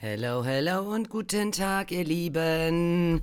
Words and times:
Hello, 0.00 0.44
hello 0.44 0.94
und 0.94 1.10
guten 1.10 1.52
Tag, 1.52 1.90
ihr 1.90 2.04
Lieben. 2.04 3.22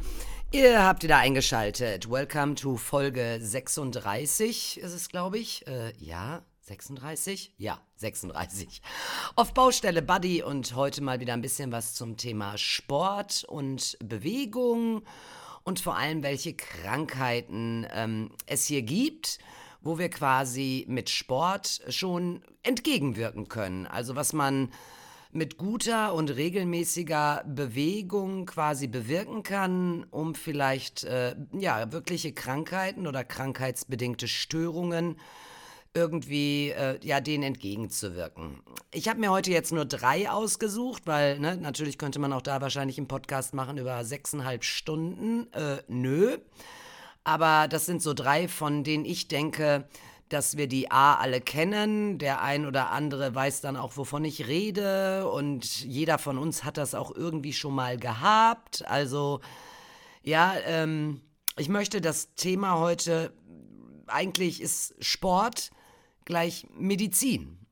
Ihr 0.52 0.84
habt 0.84 1.04
wieder 1.04 1.18
eingeschaltet. 1.18 2.10
Welcome 2.10 2.56
to 2.56 2.78
Folge 2.78 3.40
36 3.42 4.80
ist 4.80 4.94
es, 4.94 5.10
glaube 5.10 5.38
ich. 5.38 5.66
Äh, 5.68 5.94
ja, 5.98 6.44
36? 6.62 7.54
Ja, 7.58 7.80
36. 7.96 8.82
Auf 9.36 9.54
Baustelle 9.54 10.02
Buddy 10.02 10.44
und 10.44 10.76
heute 10.76 11.02
mal 11.02 11.20
wieder 11.20 11.34
ein 11.34 11.42
bisschen 11.42 11.72
was 11.72 11.94
zum 11.94 12.18
Thema 12.18 12.58
Sport 12.58 13.46
und 13.46 13.98
Bewegung 14.04 15.04
und 15.66 15.80
vor 15.80 15.98
allem 15.98 16.24
welche 16.24 16.54
Krankheiten 16.54 17.86
ähm, 17.92 18.32
es 18.46 18.66
hier 18.66 18.84
gibt, 18.84 19.40
wo 19.82 19.98
wir 19.98 20.10
quasi 20.10 20.86
mit 20.88 21.10
Sport 21.10 21.82
schon 21.90 22.42
entgegenwirken 22.64 23.50
können. 23.50 23.86
Also 23.88 24.16
was 24.16 24.32
man 24.32 24.72
mit 25.32 25.58
guter 25.58 26.14
und 26.14 26.30
regelmäßiger 26.30 27.44
Bewegung 27.46 28.46
quasi 28.46 28.88
bewirken 28.88 29.44
kann, 29.44 30.06
um 30.12 30.34
vielleicht 30.34 31.04
äh, 31.04 31.36
ja 31.52 31.92
wirkliche 31.92 32.32
Krankheiten 32.32 33.06
oder 33.06 33.24
krankheitsbedingte 33.24 34.28
Störungen 34.28 35.18
irgendwie 35.96 36.70
äh, 36.72 37.00
ja 37.04 37.22
denen 37.22 37.44
entgegenzuwirken. 37.44 38.62
Ich 38.92 39.08
habe 39.08 39.20
mir 39.20 39.32
heute 39.32 39.52
jetzt 39.52 39.72
nur 39.72 39.86
drei 39.86 40.30
ausgesucht, 40.30 41.04
weil 41.06 41.40
ne, 41.40 41.58
natürlich 41.58 41.98
könnte 41.98 42.20
man 42.20 42.34
auch 42.34 42.42
da 42.42 42.62
wahrscheinlich 42.62 42.98
einen 42.98 43.08
Podcast 43.08 43.54
machen 43.54 43.78
über 43.78 44.04
sechseinhalb 44.04 44.64
Stunden. 44.64 45.52
Äh, 45.54 45.78
nö, 45.88 46.38
aber 47.24 47.68
das 47.68 47.86
sind 47.86 48.02
so 48.02 48.14
drei, 48.14 48.48
von 48.48 48.84
denen 48.84 49.06
ich 49.06 49.28
denke, 49.28 49.88
dass 50.30 50.58
wir 50.58 50.68
die 50.68 50.92
A 50.92 51.16
alle 51.16 51.42
kennen. 51.42 52.18
Der 52.18 52.42
ein 52.42 52.66
oder 52.66 52.92
andere 52.92 53.34
weiß 53.34 53.62
dann 53.62 53.78
auch, 53.78 53.98
wovon 53.98 54.26
ich 54.26 54.48
rede. 54.48 55.30
Und 55.30 55.84
jeder 55.84 56.18
von 56.18 56.38
uns 56.38 56.64
hat 56.64 56.78
das 56.78 56.94
auch 56.94 57.16
irgendwie 57.16 57.54
schon 57.54 57.74
mal 57.74 57.98
gehabt. 57.98 58.86
Also, 58.88 59.42
ja, 60.24 60.56
ähm, 60.66 61.22
ich 61.58 61.70
möchte 61.70 62.02
das 62.02 62.36
Thema 62.36 62.80
heute, 62.80 63.32
eigentlich 64.08 64.62
ist 64.62 64.96
Sport 65.00 65.72
gleich 66.26 66.68
Medizin. 66.78 67.66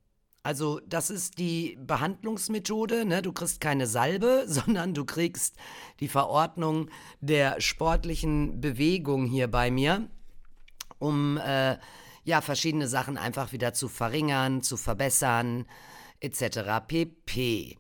Also 0.44 0.82
das 0.86 1.10
ist 1.10 1.40
die 1.40 1.78
Behandlungsmethode. 1.80 3.06
Ne? 3.06 3.22
Du 3.22 3.32
kriegst 3.32 3.62
keine 3.62 3.88
Salbe, 3.88 4.44
sondern 4.48 4.94
du 4.94 5.06
kriegst 5.06 5.56
die 6.00 6.08
Verordnung 6.10 6.90
der 7.22 7.60
sportlichen 7.62 8.60
Bewegung 8.62 9.26
hier 9.26 9.48
bei 9.50 9.72
mir, 9.72 10.10
um 11.00 11.38
äh, 11.38 11.78
ja, 12.26 12.42
verschiedene 12.42 12.88
Sachen 12.88 13.18
einfach 13.18 13.52
wieder 13.52 13.74
zu 13.74 13.88
verringern, 13.88 14.62
zu 14.62 14.78
verbessern, 14.78 15.66
etc. 16.20 16.86
pp. 16.88 17.78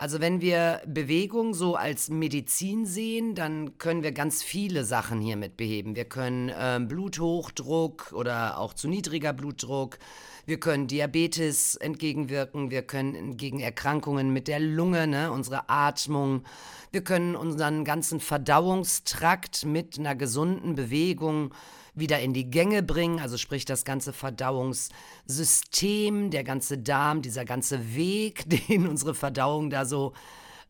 Also 0.00 0.20
wenn 0.20 0.40
wir 0.40 0.80
Bewegung 0.86 1.54
so 1.54 1.74
als 1.74 2.08
Medizin 2.08 2.86
sehen, 2.86 3.34
dann 3.34 3.78
können 3.78 4.04
wir 4.04 4.12
ganz 4.12 4.44
viele 4.44 4.84
Sachen 4.84 5.20
hiermit 5.20 5.56
beheben. 5.56 5.96
Wir 5.96 6.04
können 6.04 6.50
äh, 6.50 6.78
Bluthochdruck 6.80 8.12
oder 8.12 8.58
auch 8.58 8.74
zu 8.74 8.86
niedriger 8.86 9.32
Blutdruck, 9.32 9.98
wir 10.46 10.60
können 10.60 10.86
Diabetes 10.86 11.74
entgegenwirken, 11.74 12.70
wir 12.70 12.82
können 12.82 13.36
gegen 13.36 13.58
Erkrankungen 13.58 14.32
mit 14.32 14.46
der 14.46 14.60
Lunge, 14.60 15.08
ne, 15.08 15.32
unsere 15.32 15.68
Atmung, 15.68 16.44
wir 16.92 17.02
können 17.02 17.34
unseren 17.34 17.84
ganzen 17.84 18.20
Verdauungstrakt 18.20 19.66
mit 19.66 19.98
einer 19.98 20.14
gesunden 20.14 20.76
Bewegung 20.76 21.52
wieder 21.94 22.18
in 22.20 22.32
die 22.32 22.50
Gänge 22.50 22.82
bringen, 22.82 23.20
also 23.20 23.36
sprich 23.36 23.64
das 23.64 23.84
ganze 23.84 24.12
Verdauungssystem, 24.12 26.30
der 26.30 26.42
ganze 26.44 26.78
Darm, 26.78 27.22
dieser 27.22 27.44
ganze 27.44 27.94
Weg, 27.94 28.48
den 28.68 28.88
unsere 28.88 29.14
Verdauung 29.14 29.70
da 29.70 29.84
so 29.84 30.14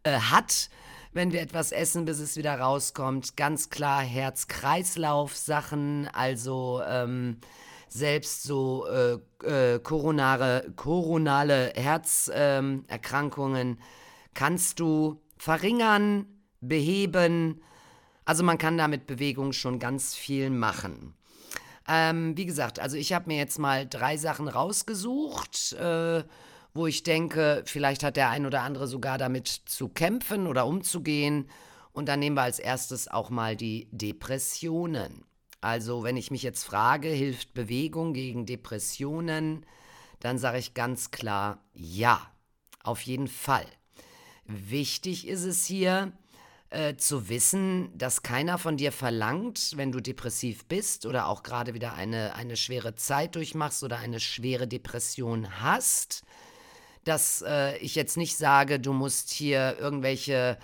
äh, 0.03 0.19
hat, 0.19 0.69
wenn 1.13 1.33
wir 1.33 1.41
etwas 1.41 1.73
essen, 1.73 2.05
bis 2.05 2.21
es 2.21 2.37
wieder 2.37 2.61
rauskommt. 2.61 3.35
Ganz 3.37 3.71
klar 3.71 4.03
Herz-Kreislauf-Sachen, 4.03 6.09
also 6.13 6.83
ähm, 6.87 7.39
selbst 7.89 8.43
so 8.43 8.87
äh, 8.87 9.15
äh, 9.45 9.81
koronale 9.81 11.73
Herzerkrankungen 11.75 13.69
ähm, 13.69 13.79
kannst 14.35 14.79
du 14.81 15.23
verringern, 15.37 16.27
beheben. 16.61 17.63
Also 18.29 18.45
man 18.45 18.59
kann 18.59 18.77
da 18.77 18.89
mit 18.89 19.07
Bewegung 19.07 19.55
schon 19.55 19.79
ganz 19.79 20.15
viel 20.15 20.51
machen. 20.51 21.15
Ähm, 21.89 22.37
wie 22.37 22.45
gesagt, 22.45 22.79
also 22.79 22.95
ich 22.95 23.15
habe 23.15 23.29
mir 23.29 23.39
jetzt 23.39 23.59
mal 23.59 23.89
drei 23.89 24.19
Sachen 24.19 24.49
rausgesucht, 24.49 25.73
äh, 25.73 26.25
wo 26.75 26.87
ich 26.87 27.05
denke, 27.05 27.63
vielleicht 27.65 28.03
hat 28.03 28.19
der 28.19 28.29
ein 28.29 28.45
oder 28.45 28.61
andere 28.61 28.87
sogar 28.87 29.17
damit 29.17 29.49
zu 29.49 29.89
kämpfen 29.89 30.47
oder 30.47 30.67
umzugehen. 30.67 31.49
Und 31.93 32.11
dann 32.11 32.21
nehmen 32.21 32.37
wir 32.37 32.43
als 32.43 32.59
erstes 32.59 33.09
auch 33.09 33.31
mal 33.31 33.57
die 33.57 33.89
Depressionen. 33.93 35.25
Also 35.63 36.03
wenn 36.03 36.19
ich 36.19 36.31
mich 36.31 36.43
jetzt 36.43 36.65
frage, 36.65 37.09
hilft 37.09 37.55
Bewegung 37.55 38.13
gegen 38.13 38.45
Depressionen, 38.45 39.65
dann 40.21 40.37
sage 40.37 40.59
ich 40.59 40.75
ganz 40.75 41.11
klar, 41.11 41.65
ja, 41.73 42.21
auf 42.83 43.01
jeden 43.01 43.29
Fall. 43.29 43.65
Wichtig 44.45 45.27
ist 45.27 45.45
es 45.45 45.65
hier, 45.65 46.13
äh, 46.71 46.97
zu 46.97 47.29
wissen, 47.29 47.91
dass 47.97 48.23
keiner 48.23 48.59
von 48.59 48.77
dir 48.77 48.93
verlangt, 48.93 49.73
wenn 49.77 49.93
du 49.93 50.01
depressiv 50.01 50.67
bist 50.67 51.07
oder 51.07 51.27
auch 51.27 51.43
gerade 51.43 51.75
wieder 51.75 51.95
eine, 51.95 52.35
eine 52.35 52.57
schwere 52.57 52.95
Zeit 52.95 53.37
durchmachst 53.37 53.83
oder 53.83 53.99
eine 53.99 54.21
schwere 54.21 54.69
Depression 54.69 55.63
hast, 55.63 56.25
dass 57.05 57.43
äh, 57.43 57.77
ich 57.79 57.95
jetzt 57.95 58.17
nicht 58.17 58.37
sage, 58.37 58.81
du 58.81 58.93
musst 58.93 59.31
hier 59.31 59.77
irgendwelche 59.79 60.59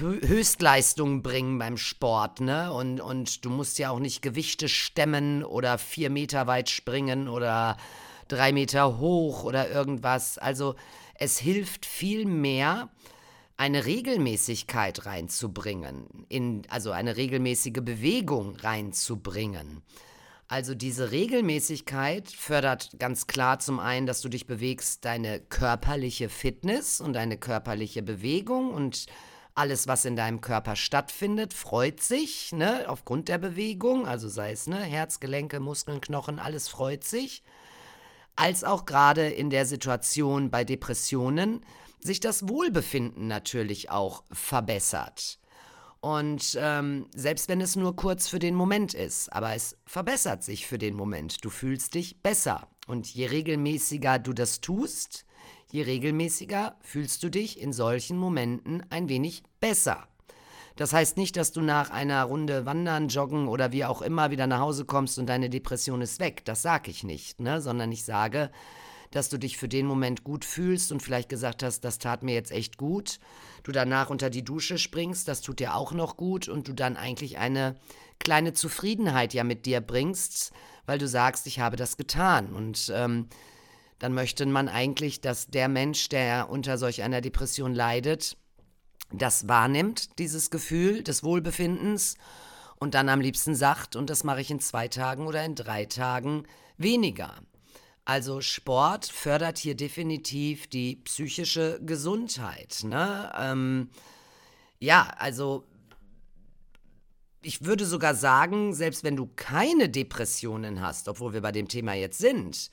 Höchstleistungen 0.00 1.22
bringen 1.22 1.58
beim 1.58 1.76
Sport, 1.76 2.40
ne? 2.40 2.72
Und, 2.72 3.00
und 3.00 3.44
du 3.44 3.50
musst 3.50 3.78
ja 3.78 3.90
auch 3.90 3.98
nicht 3.98 4.22
Gewichte 4.22 4.68
stemmen 4.68 5.44
oder 5.44 5.76
vier 5.76 6.08
Meter 6.08 6.46
weit 6.46 6.70
springen 6.70 7.28
oder 7.28 7.76
drei 8.28 8.52
Meter 8.52 8.98
hoch 8.98 9.44
oder 9.44 9.70
irgendwas. 9.70 10.38
Also 10.38 10.76
es 11.14 11.38
hilft 11.38 11.84
viel 11.84 12.24
mehr, 12.26 12.88
eine 13.62 13.86
Regelmäßigkeit 13.86 15.06
reinzubringen, 15.06 16.26
in, 16.28 16.62
also 16.68 16.90
eine 16.90 17.16
regelmäßige 17.16 17.80
Bewegung 17.80 18.56
reinzubringen. 18.56 19.82
Also 20.48 20.74
diese 20.74 21.12
Regelmäßigkeit 21.12 22.28
fördert 22.28 22.90
ganz 22.98 23.28
klar 23.28 23.60
zum 23.60 23.78
einen, 23.78 24.08
dass 24.08 24.20
du 24.20 24.28
dich 24.28 24.48
bewegst, 24.48 25.04
deine 25.04 25.38
körperliche 25.38 26.28
Fitness 26.28 27.00
und 27.00 27.12
deine 27.12 27.38
körperliche 27.38 28.02
Bewegung 28.02 28.74
und 28.74 29.06
alles, 29.54 29.86
was 29.86 30.06
in 30.06 30.16
deinem 30.16 30.40
Körper 30.40 30.74
stattfindet, 30.74 31.54
freut 31.54 32.02
sich, 32.02 32.50
ne, 32.50 32.86
aufgrund 32.88 33.28
der 33.28 33.38
Bewegung, 33.38 34.08
also 34.08 34.28
sei 34.28 34.50
es, 34.50 34.66
ne, 34.66 34.80
Herz, 34.80 35.20
Gelenke, 35.20 35.60
Muskeln, 35.60 36.00
Knochen, 36.00 36.40
alles 36.40 36.66
freut 36.66 37.04
sich. 37.04 37.44
Als 38.34 38.64
auch 38.64 38.86
gerade 38.86 39.28
in 39.28 39.50
der 39.50 39.66
Situation 39.66 40.50
bei 40.50 40.64
Depressionen, 40.64 41.64
sich 42.02 42.20
das 42.20 42.48
Wohlbefinden 42.48 43.26
natürlich 43.26 43.90
auch 43.90 44.24
verbessert. 44.30 45.38
Und 46.00 46.58
ähm, 46.60 47.06
selbst 47.14 47.48
wenn 47.48 47.60
es 47.60 47.76
nur 47.76 47.94
kurz 47.94 48.26
für 48.26 48.40
den 48.40 48.56
Moment 48.56 48.92
ist, 48.92 49.32
aber 49.32 49.54
es 49.54 49.76
verbessert 49.86 50.42
sich 50.42 50.66
für 50.66 50.78
den 50.78 50.94
Moment. 50.94 51.44
Du 51.44 51.50
fühlst 51.50 51.94
dich 51.94 52.20
besser. 52.22 52.66
Und 52.88 53.06
je 53.14 53.26
regelmäßiger 53.26 54.18
du 54.18 54.32
das 54.32 54.60
tust, 54.60 55.24
je 55.70 55.82
regelmäßiger 55.82 56.76
fühlst 56.80 57.22
du 57.22 57.30
dich 57.30 57.60
in 57.60 57.72
solchen 57.72 58.18
Momenten 58.18 58.82
ein 58.90 59.08
wenig 59.08 59.44
besser. 59.60 60.08
Das 60.74 60.92
heißt 60.92 61.16
nicht, 61.18 61.36
dass 61.36 61.52
du 61.52 61.60
nach 61.60 61.90
einer 61.90 62.24
Runde 62.24 62.66
wandern, 62.66 63.06
joggen 63.06 63.46
oder 63.46 63.70
wie 63.70 63.84
auch 63.84 64.02
immer 64.02 64.32
wieder 64.32 64.48
nach 64.48 64.60
Hause 64.60 64.84
kommst 64.84 65.18
und 65.20 65.26
deine 65.26 65.50
Depression 65.50 66.02
ist 66.02 66.18
weg. 66.18 66.44
Das 66.44 66.62
sage 66.62 66.90
ich 66.90 67.04
nicht, 67.04 67.40
ne? 67.40 67.60
sondern 67.60 67.92
ich 67.92 68.04
sage, 68.04 68.50
dass 69.12 69.28
du 69.28 69.38
dich 69.38 69.56
für 69.56 69.68
den 69.68 69.86
Moment 69.86 70.24
gut 70.24 70.44
fühlst 70.44 70.90
und 70.90 71.02
vielleicht 71.02 71.28
gesagt 71.28 71.62
hast, 71.62 71.80
das 71.80 71.98
tat 71.98 72.22
mir 72.22 72.34
jetzt 72.34 72.50
echt 72.50 72.76
gut. 72.76 73.20
Du 73.62 73.70
danach 73.70 74.10
unter 74.10 74.30
die 74.30 74.44
Dusche 74.44 74.78
springst, 74.78 75.28
das 75.28 75.40
tut 75.40 75.60
dir 75.60 75.74
auch 75.76 75.92
noch 75.92 76.16
gut 76.16 76.48
und 76.48 76.66
du 76.66 76.72
dann 76.72 76.96
eigentlich 76.96 77.38
eine 77.38 77.76
kleine 78.18 78.52
Zufriedenheit 78.52 79.34
ja 79.34 79.44
mit 79.44 79.66
dir 79.66 79.80
bringst, 79.80 80.52
weil 80.86 80.98
du 80.98 81.06
sagst, 81.06 81.46
ich 81.46 81.60
habe 81.60 81.76
das 81.76 81.96
getan. 81.96 82.52
Und 82.52 82.92
ähm, 82.94 83.28
dann 83.98 84.14
möchte 84.14 84.44
man 84.46 84.68
eigentlich, 84.68 85.20
dass 85.20 85.46
der 85.46 85.68
Mensch, 85.68 86.08
der 86.08 86.48
unter 86.50 86.78
solch 86.78 87.02
einer 87.02 87.20
Depression 87.20 87.74
leidet, 87.74 88.36
das 89.12 89.46
wahrnimmt, 89.46 90.18
dieses 90.18 90.50
Gefühl 90.50 91.02
des 91.02 91.22
Wohlbefindens 91.22 92.16
und 92.76 92.94
dann 92.94 93.08
am 93.08 93.20
liebsten 93.20 93.54
sagt, 93.54 93.94
und 93.94 94.10
das 94.10 94.24
mache 94.24 94.40
ich 94.40 94.50
in 94.50 94.58
zwei 94.58 94.88
Tagen 94.88 95.26
oder 95.26 95.44
in 95.44 95.54
drei 95.54 95.84
Tagen 95.84 96.44
weniger. 96.78 97.36
Also 98.04 98.40
Sport 98.40 99.06
fördert 99.06 99.58
hier 99.58 99.76
definitiv 99.76 100.66
die 100.66 100.96
psychische 100.96 101.80
Gesundheit. 101.84 102.80
Ne? 102.82 103.32
Ähm, 103.38 103.90
ja, 104.80 105.12
also 105.18 105.64
ich 107.42 107.64
würde 107.64 107.86
sogar 107.86 108.14
sagen, 108.14 108.72
selbst 108.72 109.04
wenn 109.04 109.16
du 109.16 109.30
keine 109.36 109.88
Depressionen 109.88 110.80
hast, 110.80 111.08
obwohl 111.08 111.32
wir 111.32 111.40
bei 111.40 111.52
dem 111.52 111.68
Thema 111.68 111.94
jetzt 111.94 112.18
sind, 112.18 112.70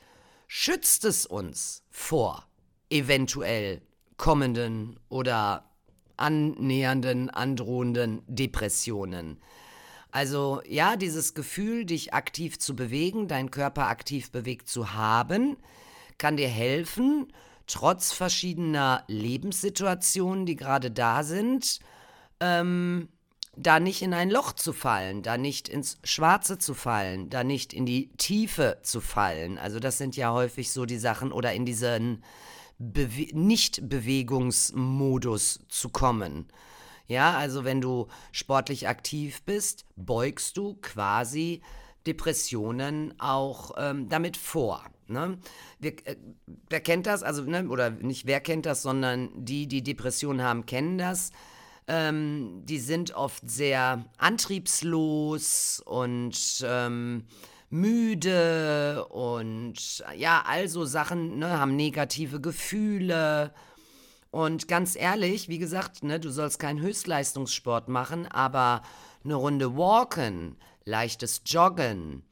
schützt 0.48 1.06
es 1.06 1.26
uns 1.26 1.84
vor 1.90 2.48
eventuell 2.90 3.82
kommenden 4.18 5.00
oder 5.10 5.70
annähernden, 6.18 7.30
androhenden 7.30 8.24
Depressionen. 8.28 9.40
Also 10.12 10.62
ja, 10.68 10.96
dieses 10.96 11.34
Gefühl, 11.34 11.86
dich 11.86 12.14
aktiv 12.14 12.60
zu 12.60 12.76
bewegen, 12.76 13.28
deinen 13.28 13.52
Körper 13.52 13.88
aktiv 13.88 14.32
bewegt 14.32 14.68
zu 14.68 14.94
haben, 14.94 15.58
kann 16.18 16.38
dir 16.38 16.48
helfen, 16.48 17.32
trotz 17.68 18.12
verschiedener 18.12 19.04
Lebenssituationen, 19.08 20.46
die 20.46 20.56
gerade 20.56 20.90
da 20.90 21.24
sind, 21.24 21.80
ähm, 22.40 23.10
da 23.56 23.80
nicht 23.80 24.02
in 24.02 24.14
ein 24.14 24.30
Loch 24.30 24.54
zu 24.54 24.74
fallen, 24.74 25.22
da 25.22 25.38
nicht 25.38 25.70
ins 25.70 26.00
Schwarze 26.04 26.58
zu 26.58 26.74
fallen, 26.74 27.30
da 27.30 27.44
nicht 27.44 27.74
in 27.74 27.86
die 27.86 28.10
Tiefe 28.18 28.80
zu 28.82 29.02
fallen. 29.02 29.58
Also 29.58 29.80
das 29.80 29.98
sind 29.98 30.16
ja 30.16 30.32
häufig 30.32 30.72
so 30.72 30.86
die 30.86 30.98
Sachen 30.98 31.32
oder 31.32 31.54
in 31.54 31.66
diesen 31.66 32.24
Bewe 32.78 33.28
Nicht-Bewegungsmodus 33.34 35.60
zu 35.68 35.90
kommen. 35.90 36.48
Ja, 37.10 37.36
also 37.36 37.66
wenn 37.66 37.82
du 37.82 38.08
sportlich 38.32 38.88
aktiv 38.88 39.42
bist, 39.42 39.84
beugst 39.96 40.56
du 40.58 40.78
quasi 40.80 41.62
Depressionen 42.06 43.20
auch 43.20 43.72
ähm, 43.78 44.08
damit 44.10 44.38
vor. 44.38 44.86
Ne? 45.08 45.40
Wer, 45.80 45.94
äh, 46.08 46.16
wer 46.70 46.82
kennt 46.82 47.08
das? 47.08 47.24
Also, 47.24 47.44
ne, 47.44 47.68
oder 47.68 47.90
nicht 47.90 48.28
wer 48.28 48.40
kennt 48.40 48.68
das, 48.68 48.84
sondern 48.84 49.32
die, 49.44 49.66
die 49.68 49.82
Depressionen 49.82 50.44
haben, 50.44 50.68
kennen 50.68 51.00
das. 51.00 51.32
Ähm, 51.88 52.62
die 52.66 52.78
sind 52.78 53.16
oft 53.16 53.50
sehr 53.50 54.06
antriebslos 54.20 55.82
und 55.84 56.64
ähm, 56.64 57.26
müde 57.72 59.04
und 59.10 60.04
ja, 60.16 60.44
also 60.46 60.86
Sachen, 60.86 61.40
ne, 61.40 61.60
haben 61.60 61.76
negative 61.76 62.40
Gefühle. 62.40 63.52
Und 64.32 64.68
ganz 64.68 64.96
ehrlich, 64.96 65.50
wie 65.50 65.58
gesagt, 65.58 66.04
ne, 66.04 66.20
du 66.20 66.30
sollst 66.30 66.60
keinen 66.60 66.82
Höchstleistungssport 66.82 67.88
machen, 67.88 68.28
aber 68.28 68.84
eine 69.24 69.36
Runde 69.36 69.76
Walken, 69.76 70.56
leichtes 70.86 71.42
Joggen, 71.46 72.24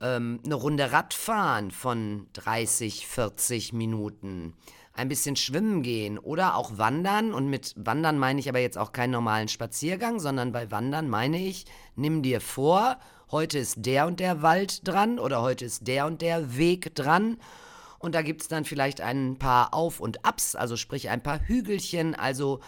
ähm, 0.00 0.40
eine 0.44 0.54
Runde 0.54 0.92
Radfahren 0.92 1.70
von 1.70 2.28
30, 2.32 3.06
40 3.06 3.72
Minuten, 3.72 4.54
ein 4.94 5.08
bisschen 5.08 5.36
schwimmen 5.36 5.82
gehen 5.82 6.18
oder 6.18 6.56
auch 6.56 6.78
wandern. 6.78 7.34
Und 7.34 7.48
mit 7.48 7.74
wandern 7.76 8.18
meine 8.18 8.40
ich 8.40 8.48
aber 8.48 8.60
jetzt 8.60 8.78
auch 8.78 8.92
keinen 8.92 9.10
normalen 9.10 9.48
Spaziergang, 9.48 10.20
sondern 10.20 10.52
bei 10.52 10.70
wandern 10.70 11.10
meine 11.10 11.38
ich, 11.38 11.66
nimm 11.94 12.22
dir 12.22 12.40
vor, 12.40 12.96
heute 13.30 13.58
ist 13.58 13.84
der 13.84 14.06
und 14.06 14.20
der 14.20 14.40
Wald 14.42 14.86
dran 14.86 15.18
oder 15.18 15.42
heute 15.42 15.64
ist 15.64 15.86
der 15.88 16.06
und 16.06 16.22
der 16.22 16.56
Weg 16.56 16.94
dran. 16.94 17.38
Und 17.98 18.14
da 18.14 18.22
gibt 18.22 18.42
es 18.42 18.48
dann 18.48 18.64
vielleicht 18.64 19.00
ein 19.00 19.38
paar 19.38 19.74
Auf- 19.74 20.00
und 20.00 20.24
Abs, 20.24 20.54
also 20.54 20.76
sprich 20.76 21.08
ein 21.08 21.22
paar 21.22 21.40
Hügelchen. 21.40 22.14
Also 22.14 22.60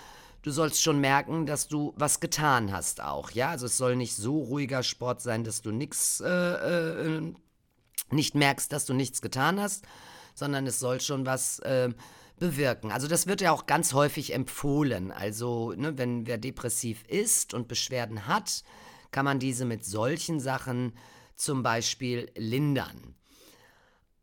du 0.43 0.51
sollst 0.51 0.83
schon 0.83 1.01
merken, 1.01 1.47
dass 1.47 1.69
du 1.69 1.93
was 1.97 2.21
getan 2.21 2.73
hast 2.73 3.03
auch. 3.03 3.31
Ja, 3.33 3.51
also 3.51 3.67
es 3.67 3.77
soll 3.77 3.97
nicht 3.97 4.15
so 4.15 4.39
ruhiger 4.39 4.83
Sport 4.83 5.21
sein, 5.21 5.45
dass 5.45 5.63
du 5.63 5.73
nichts, 5.73 6.21
äh, 6.21 6.29
äh, 6.29 7.35
nicht 8.11 8.35
merkst, 8.35 8.73
dass 8.73 8.87
du 8.87 8.95
nichts 8.95 9.21
getan 9.21 9.61
hast, 9.61 9.85
sondern 10.35 10.67
es 10.67 10.79
soll 10.79 11.01
schon 11.01 11.27
was 11.27 11.59
äh, 11.61 11.91
bewirken. 12.39 12.93
Also 12.93 13.09
das 13.09 13.27
wird 13.27 13.41
ja 13.41 13.53
auch 13.53 13.67
ganz 13.67 13.93
häufig 13.93 14.33
empfohlen. 14.33 15.11
Also 15.11 15.73
ne, 15.73 15.99
wenn 15.99 16.27
wer 16.27 16.39
depressiv 16.39 17.03
ist 17.09 17.55
und 17.55 17.69
Beschwerden 17.69 18.27
hat, 18.27 18.63
kann 19.11 19.25
man 19.25 19.39
diese 19.39 19.65
mit 19.65 19.85
solchen 19.85 20.41
Sachen 20.41 20.93
zum 21.37 21.63
Beispiel 21.63 22.31
lindern. 22.37 23.15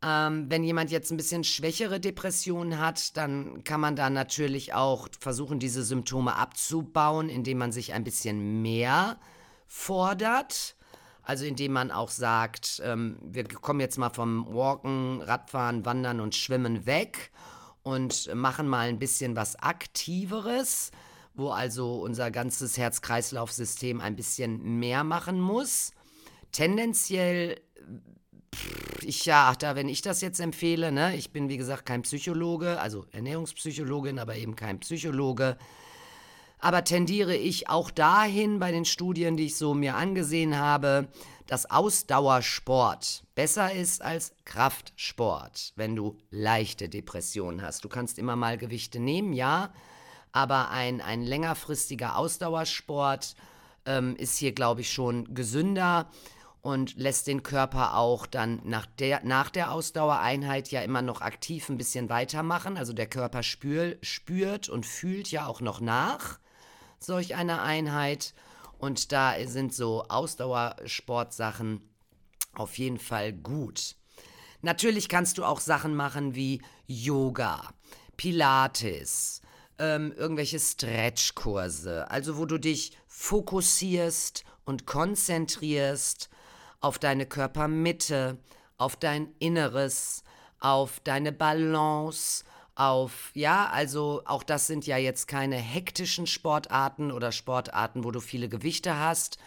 Ähm, 0.04 0.50
wenn 0.50 0.64
jemand 0.64 0.90
jetzt 0.90 1.10
ein 1.10 1.16
bisschen 1.16 1.44
schwächere 1.44 1.98
Depressionen 1.98 2.78
hat, 2.78 3.16
dann 3.16 3.64
kann 3.64 3.80
man 3.80 3.96
da 3.96 4.10
natürlich 4.10 4.74
auch 4.74 5.08
versuchen, 5.18 5.58
diese 5.58 5.82
Symptome 5.82 6.36
abzubauen, 6.36 7.30
indem 7.30 7.58
man 7.58 7.72
sich 7.72 7.94
ein 7.94 8.04
bisschen 8.04 8.60
mehr 8.60 9.18
fordert. 9.66 10.76
Also 11.22 11.46
indem 11.46 11.72
man 11.72 11.90
auch 11.90 12.10
sagt, 12.10 12.82
ähm, 12.84 13.16
wir 13.22 13.44
kommen 13.44 13.80
jetzt 13.80 13.96
mal 13.96 14.10
vom 14.10 14.46
Walken, 14.52 15.22
Radfahren, 15.22 15.86
Wandern 15.86 16.20
und 16.20 16.34
Schwimmen 16.34 16.84
weg 16.84 17.30
und 17.82 18.34
machen 18.34 18.68
mal 18.68 18.88
ein 18.88 18.98
bisschen 18.98 19.34
was 19.36 19.56
Aktiveres, 19.56 20.90
wo 21.32 21.48
also 21.48 22.02
unser 22.02 22.30
ganzes 22.30 22.76
Herz-Kreislauf-System 22.76 24.02
ein 24.02 24.16
bisschen 24.16 24.78
mehr 24.78 25.02
machen 25.02 25.40
muss. 25.40 25.92
Tendenziell, 26.52 27.58
ich 29.04 29.24
ja, 29.26 29.54
da, 29.58 29.76
wenn 29.76 29.88
ich 29.88 30.02
das 30.02 30.20
jetzt 30.20 30.40
empfehle, 30.40 30.92
ne, 30.92 31.16
ich 31.16 31.32
bin 31.32 31.48
wie 31.48 31.56
gesagt 31.56 31.86
kein 31.86 32.02
Psychologe, 32.02 32.80
also 32.80 33.06
Ernährungspsychologin, 33.12 34.18
aber 34.18 34.36
eben 34.36 34.56
kein 34.56 34.80
Psychologe 34.80 35.56
aber 36.64 36.82
tendiere 36.82 37.36
ich 37.36 37.68
auch 37.68 37.90
dahin 37.90 38.58
bei 38.58 38.72
den 38.72 38.86
Studien, 38.86 39.36
die 39.36 39.44
ich 39.44 39.56
so 39.58 39.74
mir 39.74 39.96
angesehen 39.96 40.58
habe, 40.58 41.08
dass 41.46 41.70
Ausdauersport 41.70 43.24
besser 43.34 43.70
ist 43.70 44.00
als 44.00 44.32
Kraftsport, 44.46 45.74
wenn 45.76 45.94
du 45.94 46.16
leichte 46.30 46.88
Depressionen 46.88 47.60
hast. 47.60 47.84
Du 47.84 47.90
kannst 47.90 48.18
immer 48.18 48.34
mal 48.34 48.56
Gewichte 48.56 48.98
nehmen, 48.98 49.34
ja, 49.34 49.74
aber 50.32 50.70
ein, 50.70 51.02
ein 51.02 51.22
längerfristiger 51.22 52.16
Ausdauersport 52.16 53.36
ähm, 53.84 54.16
ist 54.16 54.38
hier, 54.38 54.52
glaube 54.52 54.80
ich, 54.80 54.90
schon 54.90 55.34
gesünder 55.34 56.10
und 56.64 56.96
lässt 56.96 57.26
den 57.26 57.42
Körper 57.42 57.94
auch 57.94 58.24
dann 58.24 58.62
nach 58.64 58.86
der, 58.86 59.22
nach 59.22 59.50
der 59.50 59.70
Ausdauereinheit 59.70 60.70
ja 60.70 60.80
immer 60.80 61.02
noch 61.02 61.20
aktiv 61.20 61.68
ein 61.68 61.76
bisschen 61.76 62.08
weitermachen. 62.08 62.78
Also 62.78 62.94
der 62.94 63.06
Körper 63.06 63.42
spür, 63.42 63.96
spürt 64.00 64.70
und 64.70 64.86
fühlt 64.86 65.30
ja 65.30 65.46
auch 65.46 65.60
noch 65.60 65.82
nach 65.82 66.38
solch 66.98 67.34
eine 67.34 67.60
Einheit. 67.60 68.32
Und 68.78 69.12
da 69.12 69.34
sind 69.44 69.74
so 69.74 70.04
Ausdauersportsachen 70.08 71.86
auf 72.54 72.78
jeden 72.78 72.98
Fall 72.98 73.34
gut. 73.34 73.96
Natürlich 74.62 75.10
kannst 75.10 75.36
du 75.36 75.44
auch 75.44 75.60
Sachen 75.60 75.94
machen 75.94 76.34
wie 76.34 76.62
Yoga, 76.86 77.74
Pilates, 78.16 79.42
ähm, 79.78 80.14
irgendwelche 80.16 80.58
Stretchkurse, 80.58 82.10
also 82.10 82.38
wo 82.38 82.46
du 82.46 82.56
dich 82.56 82.96
fokussierst 83.06 84.44
und 84.64 84.86
konzentrierst 84.86 86.30
auf 86.84 86.98
deine 86.98 87.24
Körpermitte, 87.24 88.36
auf 88.76 88.96
dein 88.96 89.28
Inneres, 89.38 90.22
auf 90.60 91.00
deine 91.00 91.32
Balance, 91.32 92.44
auf, 92.74 93.30
ja, 93.32 93.70
also 93.70 94.20
auch 94.26 94.42
das 94.42 94.66
sind 94.66 94.86
ja 94.86 94.98
jetzt 94.98 95.26
keine 95.26 95.56
hektischen 95.56 96.26
Sportarten 96.26 97.10
oder 97.10 97.32
Sportarten, 97.32 98.04
wo 98.04 98.10
du 98.10 98.20
viele 98.20 98.50
Gewichte 98.50 98.98
hast. 98.98 99.38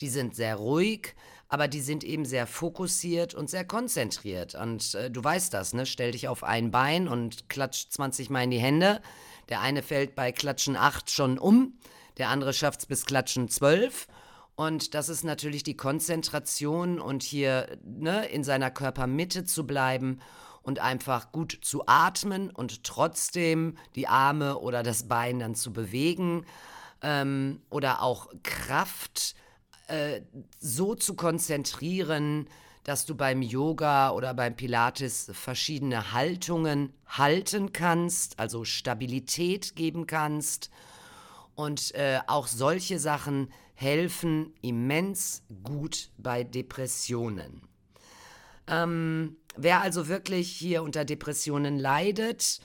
Die 0.00 0.08
sind 0.08 0.34
sehr 0.34 0.56
ruhig, 0.56 1.14
aber 1.48 1.68
die 1.68 1.80
sind 1.80 2.02
eben 2.02 2.24
sehr 2.24 2.48
fokussiert 2.48 3.34
und 3.34 3.48
sehr 3.48 3.64
konzentriert. 3.64 4.56
Und 4.56 4.96
äh, 4.96 5.12
du 5.12 5.22
weißt 5.22 5.54
das, 5.54 5.72
ne? 5.72 5.86
Stell 5.86 6.10
dich 6.10 6.26
auf 6.26 6.42
ein 6.42 6.72
Bein 6.72 7.06
und 7.06 7.48
klatsch 7.48 7.88
20 7.90 8.30
Mal 8.30 8.42
in 8.42 8.50
die 8.50 8.58
Hände. 8.58 9.00
Der 9.48 9.60
eine 9.60 9.84
fällt 9.84 10.16
bei 10.16 10.32
Klatschen 10.32 10.74
8 10.74 11.08
schon 11.08 11.38
um, 11.38 11.78
der 12.18 12.30
andere 12.30 12.52
schafft 12.52 12.80
es 12.80 12.86
bis 12.86 13.06
Klatschen 13.06 13.48
12. 13.48 14.08
Und 14.60 14.92
das 14.92 15.08
ist 15.08 15.24
natürlich 15.24 15.62
die 15.62 15.74
Konzentration 15.74 17.00
und 17.00 17.22
hier 17.22 17.78
ne, 17.82 18.26
in 18.26 18.44
seiner 18.44 18.70
Körpermitte 18.70 19.46
zu 19.46 19.66
bleiben 19.66 20.20
und 20.60 20.80
einfach 20.80 21.32
gut 21.32 21.58
zu 21.62 21.84
atmen 21.86 22.50
und 22.50 22.84
trotzdem 22.84 23.78
die 23.94 24.06
Arme 24.06 24.58
oder 24.58 24.82
das 24.82 25.08
Bein 25.08 25.38
dann 25.38 25.54
zu 25.54 25.72
bewegen 25.72 26.44
ähm, 27.00 27.62
oder 27.70 28.02
auch 28.02 28.28
Kraft 28.42 29.34
äh, 29.86 30.20
so 30.58 30.94
zu 30.94 31.14
konzentrieren, 31.14 32.46
dass 32.84 33.06
du 33.06 33.14
beim 33.14 33.40
Yoga 33.40 34.10
oder 34.10 34.34
beim 34.34 34.56
Pilates 34.56 35.30
verschiedene 35.32 36.12
Haltungen 36.12 36.92
halten 37.06 37.72
kannst, 37.72 38.38
also 38.38 38.66
Stabilität 38.66 39.74
geben 39.74 40.06
kannst. 40.06 40.68
Und 41.54 41.94
äh, 41.94 42.20
auch 42.26 42.46
solche 42.46 42.98
Sachen 42.98 43.52
helfen 43.74 44.54
immens 44.62 45.42
gut 45.62 46.10
bei 46.18 46.44
Depressionen. 46.44 47.62
Ähm, 48.66 49.36
wer 49.56 49.80
also 49.80 50.08
wirklich 50.08 50.50
hier 50.50 50.82
unter 50.82 51.04
Depressionen 51.04 51.78
leidet, 51.78 52.60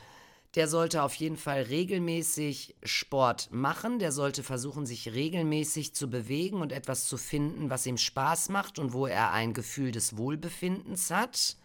der 0.55 0.69
sollte 0.69 1.03
auf 1.03 1.13
jeden 1.15 1.35
Fall 1.35 1.63
regelmäßig 1.63 2.75
Sport 2.83 3.49
machen. 3.51 3.99
Der 3.99 4.13
sollte 4.13 4.41
versuchen, 4.41 4.85
sich 4.85 5.13
regelmäßig 5.13 5.93
zu 5.93 6.09
bewegen 6.09 6.61
und 6.61 6.71
etwas 6.71 7.07
zu 7.07 7.17
finden, 7.17 7.69
was 7.69 7.85
ihm 7.85 7.97
Spaß 7.97 8.49
macht 8.49 8.79
und 8.79 8.93
wo 8.93 9.05
er 9.05 9.31
ein 9.31 9.53
Gefühl 9.53 9.91
des 9.91 10.17
Wohlbefindens 10.17 11.11
hat. 11.11 11.57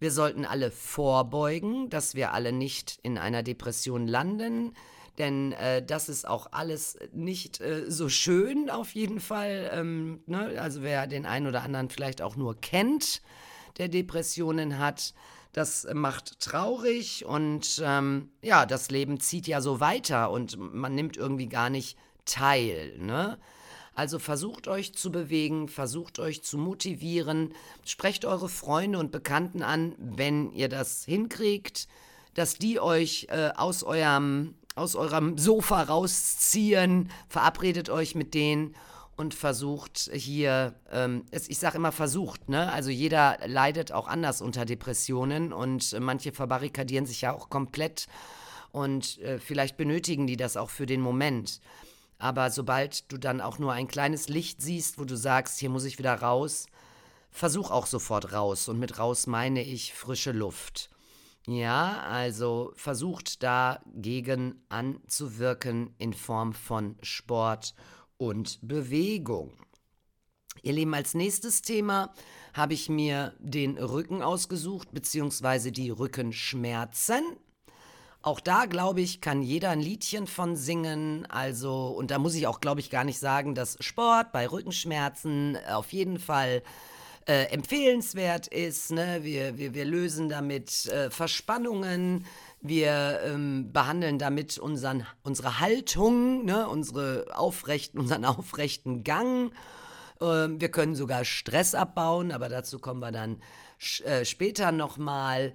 Wir 0.00 0.10
sollten 0.10 0.44
alle 0.44 0.70
vorbeugen, 0.70 1.88
dass 1.90 2.14
wir 2.14 2.32
alle 2.32 2.52
nicht 2.52 2.98
in 3.02 3.16
einer 3.16 3.42
Depression 3.42 4.08
landen. 4.08 4.72
Denn 5.20 5.52
äh, 5.52 5.84
das 5.84 6.08
ist 6.08 6.26
auch 6.26 6.48
alles 6.52 6.98
nicht 7.12 7.60
äh, 7.60 7.84
so 7.90 8.08
schön 8.08 8.70
auf 8.70 8.92
jeden 8.94 9.20
Fall. 9.20 9.70
Ähm, 9.72 10.20
ne? 10.26 10.58
Also 10.60 10.82
wer 10.82 11.06
den 11.06 11.26
einen 11.26 11.46
oder 11.46 11.62
anderen 11.62 11.90
vielleicht 11.90 12.22
auch 12.22 12.36
nur 12.36 12.58
kennt, 12.60 13.20
der 13.76 13.88
Depressionen 13.88 14.78
hat, 14.78 15.14
das 15.52 15.86
macht 15.92 16.40
traurig 16.40 17.26
und 17.26 17.82
ähm, 17.84 18.30
ja, 18.40 18.64
das 18.66 18.90
Leben 18.90 19.20
zieht 19.20 19.46
ja 19.46 19.60
so 19.60 19.78
weiter 19.80 20.30
und 20.30 20.56
man 20.58 20.94
nimmt 20.94 21.16
irgendwie 21.16 21.48
gar 21.48 21.68
nicht 21.68 21.98
teil. 22.24 22.96
Ne? 22.98 23.38
Also 23.94 24.18
versucht 24.18 24.68
euch 24.68 24.94
zu 24.94 25.12
bewegen, 25.12 25.68
versucht 25.68 26.18
euch 26.18 26.42
zu 26.42 26.56
motivieren, 26.56 27.52
sprecht 27.84 28.24
eure 28.24 28.48
Freunde 28.48 28.98
und 28.98 29.10
Bekannten 29.12 29.62
an, 29.62 29.94
wenn 29.98 30.52
ihr 30.52 30.68
das 30.68 31.04
hinkriegt, 31.04 31.88
dass 32.32 32.54
die 32.54 32.80
euch 32.80 33.26
äh, 33.30 33.50
aus 33.56 33.82
eurem 33.82 34.54
aus 34.80 34.96
eurem 34.96 35.36
Sofa 35.38 35.82
rausziehen, 35.82 37.10
verabredet 37.28 37.90
euch 37.90 38.14
mit 38.14 38.34
denen 38.34 38.74
und 39.16 39.34
versucht 39.34 40.10
hier, 40.12 40.74
ähm, 40.90 41.26
ich 41.30 41.58
sage 41.58 41.76
immer 41.76 41.92
versucht, 41.92 42.48
ne? 42.48 42.72
Also 42.72 42.88
jeder 42.88 43.36
leidet 43.46 43.92
auch 43.92 44.08
anders 44.08 44.40
unter 44.40 44.64
Depressionen 44.64 45.52
und 45.52 45.92
äh, 45.92 46.00
manche 46.00 46.32
verbarrikadieren 46.32 47.04
sich 47.04 47.20
ja 47.20 47.34
auch 47.34 47.50
komplett 47.50 48.06
und 48.72 49.18
äh, 49.18 49.38
vielleicht 49.38 49.76
benötigen 49.76 50.26
die 50.26 50.38
das 50.38 50.56
auch 50.56 50.70
für 50.70 50.86
den 50.86 51.02
Moment. 51.02 51.60
Aber 52.18 52.50
sobald 52.50 53.12
du 53.12 53.18
dann 53.18 53.40
auch 53.40 53.58
nur 53.58 53.72
ein 53.72 53.88
kleines 53.88 54.28
Licht 54.28 54.62
siehst, 54.62 54.98
wo 54.98 55.04
du 55.04 55.16
sagst, 55.16 55.58
hier 55.58 55.70
muss 55.70 55.84
ich 55.84 55.98
wieder 55.98 56.14
raus, 56.14 56.66
versuch 57.30 57.70
auch 57.70 57.86
sofort 57.86 58.32
raus. 58.32 58.68
Und 58.68 58.78
mit 58.78 58.98
raus 58.98 59.26
meine 59.26 59.62
ich 59.62 59.94
frische 59.94 60.32
Luft. 60.32 60.90
Ja, 61.46 62.02
also 62.02 62.72
versucht 62.76 63.42
dagegen 63.42 64.62
anzuwirken 64.68 65.94
in 65.98 66.12
Form 66.12 66.52
von 66.52 66.96
Sport 67.02 67.74
und 68.18 68.58
Bewegung. 68.62 69.52
Ihr 70.62 70.74
Lieben, 70.74 70.94
als 70.94 71.14
nächstes 71.14 71.62
Thema 71.62 72.12
habe 72.52 72.74
ich 72.74 72.90
mir 72.90 73.34
den 73.38 73.78
Rücken 73.78 74.22
ausgesucht, 74.22 74.92
beziehungsweise 74.92 75.72
die 75.72 75.88
Rückenschmerzen. 75.88 77.22
Auch 78.22 78.40
da, 78.40 78.66
glaube 78.66 79.00
ich, 79.00 79.22
kann 79.22 79.40
jeder 79.40 79.70
ein 79.70 79.80
Liedchen 79.80 80.26
von 80.26 80.56
singen. 80.56 81.24
Also, 81.30 81.86
und 81.86 82.10
da 82.10 82.18
muss 82.18 82.34
ich 82.34 82.46
auch, 82.46 82.60
glaube 82.60 82.80
ich, 82.80 82.90
gar 82.90 83.04
nicht 83.04 83.18
sagen, 83.18 83.54
dass 83.54 83.78
Sport 83.80 84.32
bei 84.32 84.46
Rückenschmerzen 84.46 85.56
auf 85.72 85.92
jeden 85.94 86.18
Fall 86.18 86.62
äh, 87.26 87.44
empfehlenswert 87.44 88.46
ist. 88.46 88.92
Ne? 88.92 89.20
Wir, 89.22 89.58
wir, 89.58 89.74
wir 89.74 89.84
lösen 89.84 90.28
damit 90.28 90.86
äh, 90.86 91.10
Verspannungen. 91.10 92.24
Wir 92.60 93.20
ähm, 93.24 93.72
behandeln 93.72 94.18
damit 94.18 94.58
unseren, 94.58 95.06
unsere 95.22 95.60
Haltung, 95.60 96.44
ne? 96.44 96.68
unsere 96.68 97.26
aufrechten, 97.34 97.98
unseren 97.98 98.24
aufrechten 98.26 99.04
Gang. 99.04 99.52
Ähm, 100.20 100.60
wir 100.60 100.70
können 100.70 100.94
sogar 100.94 101.24
Stress 101.24 101.74
abbauen, 101.74 102.32
aber 102.32 102.48
dazu 102.48 102.78
kommen 102.78 103.00
wir 103.00 103.12
dann 103.12 103.40
äh, 104.04 104.24
später 104.24 104.72
nochmal. 104.72 105.54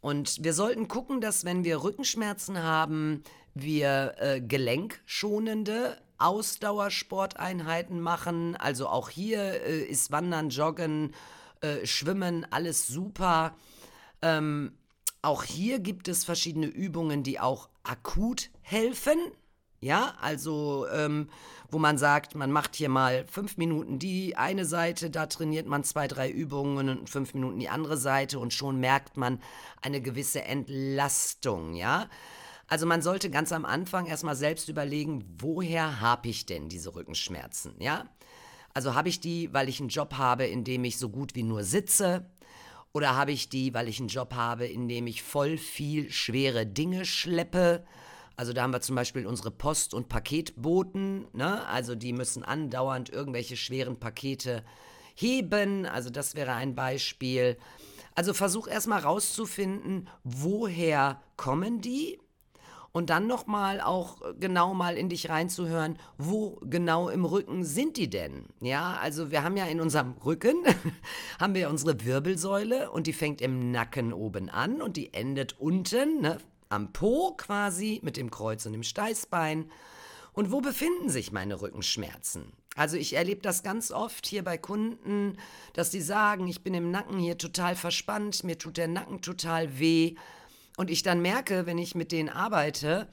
Und 0.00 0.44
wir 0.44 0.52
sollten 0.52 0.86
gucken, 0.86 1.20
dass 1.20 1.44
wenn 1.44 1.64
wir 1.64 1.82
Rückenschmerzen 1.82 2.62
haben, 2.62 3.22
wir 3.54 4.14
äh, 4.18 4.40
gelenkschonende 4.40 5.96
Ausdauersporteinheiten 6.24 8.00
machen. 8.00 8.56
Also 8.56 8.88
auch 8.88 9.10
hier 9.10 9.62
äh, 9.62 9.82
ist 9.82 10.10
Wandern, 10.10 10.48
Joggen, 10.48 11.14
äh, 11.60 11.84
Schwimmen, 11.84 12.46
alles 12.50 12.86
super. 12.86 13.54
Ähm, 14.22 14.72
auch 15.20 15.44
hier 15.44 15.80
gibt 15.80 16.08
es 16.08 16.24
verschiedene 16.24 16.66
Übungen, 16.66 17.22
die 17.22 17.40
auch 17.40 17.68
akut 17.82 18.50
helfen. 18.62 19.18
Ja, 19.80 20.14
also 20.18 20.86
ähm, 20.94 21.28
wo 21.68 21.78
man 21.78 21.98
sagt, 21.98 22.34
man 22.34 22.50
macht 22.50 22.74
hier 22.74 22.88
mal 22.88 23.26
fünf 23.26 23.58
Minuten 23.58 23.98
die 23.98 24.34
eine 24.34 24.64
Seite, 24.64 25.10
da 25.10 25.26
trainiert 25.26 25.66
man 25.66 25.84
zwei, 25.84 26.08
drei 26.08 26.30
Übungen 26.30 26.88
und 26.88 27.10
fünf 27.10 27.34
Minuten 27.34 27.58
die 27.58 27.68
andere 27.68 27.98
Seite 27.98 28.38
und 28.38 28.54
schon 28.54 28.80
merkt 28.80 29.18
man 29.18 29.42
eine 29.82 30.00
gewisse 30.00 30.42
Entlastung, 30.42 31.74
ja. 31.74 32.08
Also 32.74 32.86
man 32.86 33.02
sollte 33.02 33.30
ganz 33.30 33.52
am 33.52 33.64
Anfang 33.64 34.06
erstmal 34.06 34.34
selbst 34.34 34.68
überlegen, 34.68 35.24
woher 35.38 36.00
habe 36.00 36.26
ich 36.26 36.44
denn 36.44 36.68
diese 36.68 36.92
Rückenschmerzen, 36.92 37.76
ja? 37.78 38.04
Also 38.72 38.96
habe 38.96 39.08
ich 39.08 39.20
die, 39.20 39.54
weil 39.54 39.68
ich 39.68 39.78
einen 39.78 39.90
Job 39.90 40.14
habe, 40.14 40.44
in 40.46 40.64
dem 40.64 40.82
ich 40.82 40.98
so 40.98 41.08
gut 41.08 41.36
wie 41.36 41.44
nur 41.44 41.62
sitze? 41.62 42.28
Oder 42.92 43.14
habe 43.14 43.30
ich 43.30 43.48
die, 43.48 43.72
weil 43.74 43.86
ich 43.86 44.00
einen 44.00 44.08
Job 44.08 44.34
habe, 44.34 44.66
in 44.66 44.88
dem 44.88 45.06
ich 45.06 45.22
voll 45.22 45.56
viel 45.56 46.10
schwere 46.10 46.66
Dinge 46.66 47.04
schleppe? 47.04 47.84
Also 48.34 48.52
da 48.52 48.64
haben 48.64 48.72
wir 48.72 48.80
zum 48.80 48.96
Beispiel 48.96 49.24
unsere 49.24 49.52
Post- 49.52 49.94
und 49.94 50.08
Paketboten, 50.08 51.28
ne? 51.32 51.64
Also 51.68 51.94
die 51.94 52.12
müssen 52.12 52.42
andauernd 52.42 53.08
irgendwelche 53.08 53.56
schweren 53.56 54.00
Pakete 54.00 54.64
heben. 55.14 55.86
Also 55.86 56.10
das 56.10 56.34
wäre 56.34 56.54
ein 56.54 56.74
Beispiel. 56.74 57.56
Also 58.16 58.34
versuch 58.34 58.66
erstmal 58.66 58.98
rauszufinden, 58.98 60.08
woher 60.24 61.22
kommen 61.36 61.80
die? 61.80 62.18
Und 62.96 63.10
dann 63.10 63.26
nochmal 63.26 63.80
auch 63.80 64.18
genau 64.38 64.72
mal 64.72 64.96
in 64.96 65.08
dich 65.08 65.28
reinzuhören, 65.28 65.98
wo 66.16 66.60
genau 66.62 67.08
im 67.08 67.24
Rücken 67.24 67.64
sind 67.64 67.96
die 67.96 68.08
denn? 68.08 68.46
Ja, 68.60 68.96
also 69.02 69.32
wir 69.32 69.42
haben 69.42 69.56
ja 69.56 69.64
in 69.64 69.80
unserem 69.80 70.12
Rücken, 70.24 70.54
haben 71.40 71.56
wir 71.56 71.70
unsere 71.70 72.04
Wirbelsäule 72.04 72.92
und 72.92 73.08
die 73.08 73.12
fängt 73.12 73.40
im 73.40 73.72
Nacken 73.72 74.12
oben 74.12 74.48
an 74.48 74.80
und 74.80 74.96
die 74.96 75.12
endet 75.12 75.58
unten, 75.58 76.20
ne, 76.20 76.38
am 76.68 76.92
Po 76.92 77.34
quasi 77.36 77.98
mit 78.04 78.16
dem 78.16 78.30
Kreuz 78.30 78.64
und 78.64 78.74
dem 78.74 78.84
Steißbein. 78.84 79.72
Und 80.32 80.52
wo 80.52 80.60
befinden 80.60 81.08
sich 81.08 81.32
meine 81.32 81.60
Rückenschmerzen? 81.60 82.52
Also 82.76 82.96
ich 82.96 83.14
erlebe 83.14 83.40
das 83.40 83.64
ganz 83.64 83.90
oft 83.90 84.24
hier 84.24 84.44
bei 84.44 84.56
Kunden, 84.56 85.36
dass 85.72 85.90
die 85.90 86.00
sagen, 86.00 86.46
ich 86.46 86.62
bin 86.62 86.74
im 86.74 86.92
Nacken 86.92 87.18
hier 87.18 87.38
total 87.38 87.74
verspannt, 87.74 88.44
mir 88.44 88.56
tut 88.56 88.76
der 88.76 88.86
Nacken 88.86 89.20
total 89.20 89.80
weh. 89.80 90.14
Und 90.76 90.90
ich 90.90 91.02
dann 91.02 91.22
merke, 91.22 91.66
wenn 91.66 91.78
ich 91.78 91.94
mit 91.94 92.12
denen 92.12 92.28
arbeite, 92.28 93.08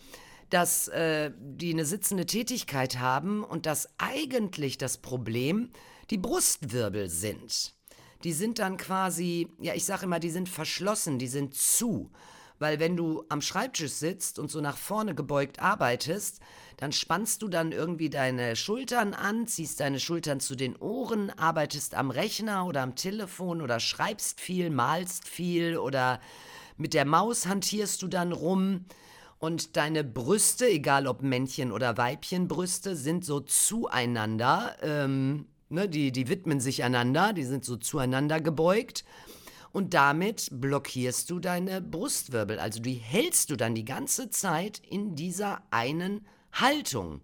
dass 0.49 0.87
äh, 0.89 1.31
die 1.37 1.71
eine 1.73 1.85
sitzende 1.85 2.25
Tätigkeit 2.25 2.99
haben 2.99 3.43
und 3.43 3.65
dass 3.65 3.87
eigentlich 3.97 4.77
das 4.77 4.97
Problem 4.97 5.69
die 6.09 6.17
Brustwirbel 6.17 7.09
sind. 7.09 7.73
Die 8.23 8.33
sind 8.33 8.59
dann 8.59 8.77
quasi, 8.77 9.47
ja, 9.59 9.73
ich 9.73 9.85
sage 9.85 10.05
immer, 10.05 10.19
die 10.19 10.29
sind 10.29 10.49
verschlossen, 10.49 11.19
die 11.19 11.27
sind 11.27 11.55
zu. 11.55 12.11
Weil 12.59 12.79
wenn 12.79 12.95
du 12.95 13.23
am 13.29 13.41
Schreibtisch 13.41 13.93
sitzt 13.93 14.37
und 14.37 14.51
so 14.51 14.61
nach 14.61 14.77
vorne 14.77 15.15
gebeugt 15.15 15.59
arbeitest, 15.59 16.41
dann 16.77 16.91
spannst 16.91 17.41
du 17.41 17.47
dann 17.47 17.71
irgendwie 17.71 18.11
deine 18.11 18.55
Schultern 18.55 19.15
an, 19.15 19.47
ziehst 19.47 19.79
deine 19.79 19.99
Schultern 19.99 20.39
zu 20.39 20.55
den 20.55 20.75
Ohren, 20.75 21.31
arbeitest 21.31 21.95
am 21.95 22.11
Rechner 22.11 22.67
oder 22.67 22.81
am 22.81 22.95
Telefon 22.95 23.61
oder 23.61 23.79
schreibst 23.79 24.39
viel, 24.39 24.69
malst 24.69 25.27
viel 25.27 25.77
oder 25.77 26.19
mit 26.77 26.93
der 26.93 27.05
Maus 27.05 27.45
hantierst 27.47 28.01
du 28.01 28.07
dann 28.07 28.31
rum 28.31 28.85
und 29.39 29.75
deine 29.75 30.03
Brüste, 30.03 30.67
egal 30.67 31.07
ob 31.07 31.21
Männchen 31.21 31.71
oder 31.71 31.97
Weibchenbrüste, 31.97 32.95
sind 32.95 33.25
so 33.25 33.39
zueinander, 33.39 34.75
ähm, 34.81 35.47
ne, 35.69 35.89
die, 35.89 36.11
die 36.11 36.29
widmen 36.29 36.59
sich 36.59 36.83
einander, 36.83 37.33
die 37.33 37.43
sind 37.43 37.65
so 37.65 37.77
zueinander 37.77 38.39
gebeugt 38.39 39.03
und 39.71 39.93
damit 39.93 40.49
blockierst 40.51 41.29
du 41.29 41.39
deine 41.39 41.81
Brustwirbel. 41.81 42.59
Also 42.59 42.81
die 42.81 42.93
hältst 42.93 43.49
du 43.49 43.55
dann 43.55 43.73
die 43.73 43.85
ganze 43.85 44.29
Zeit 44.29 44.81
in 44.87 45.15
dieser 45.15 45.61
einen 45.71 46.25
Haltung. 46.51 47.21